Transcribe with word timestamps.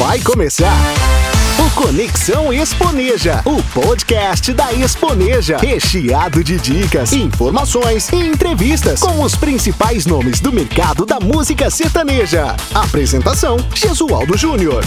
Vai 0.00 0.18
começar! 0.20 0.74
O 1.58 1.70
Conexão 1.72 2.50
Exponeja, 2.50 3.42
o 3.44 3.62
podcast 3.64 4.50
da 4.54 4.72
Exponeja, 4.72 5.58
recheado 5.58 6.42
de 6.42 6.56
dicas, 6.56 7.12
informações 7.12 8.08
e 8.10 8.16
entrevistas 8.16 9.00
com 9.00 9.22
os 9.22 9.34
principais 9.34 10.06
nomes 10.06 10.40
do 10.40 10.50
mercado 10.50 11.04
da 11.04 11.20
música 11.20 11.68
sertaneja. 11.68 12.56
Apresentação: 12.72 13.58
Jesualdo 13.74 14.38
Júnior. 14.38 14.82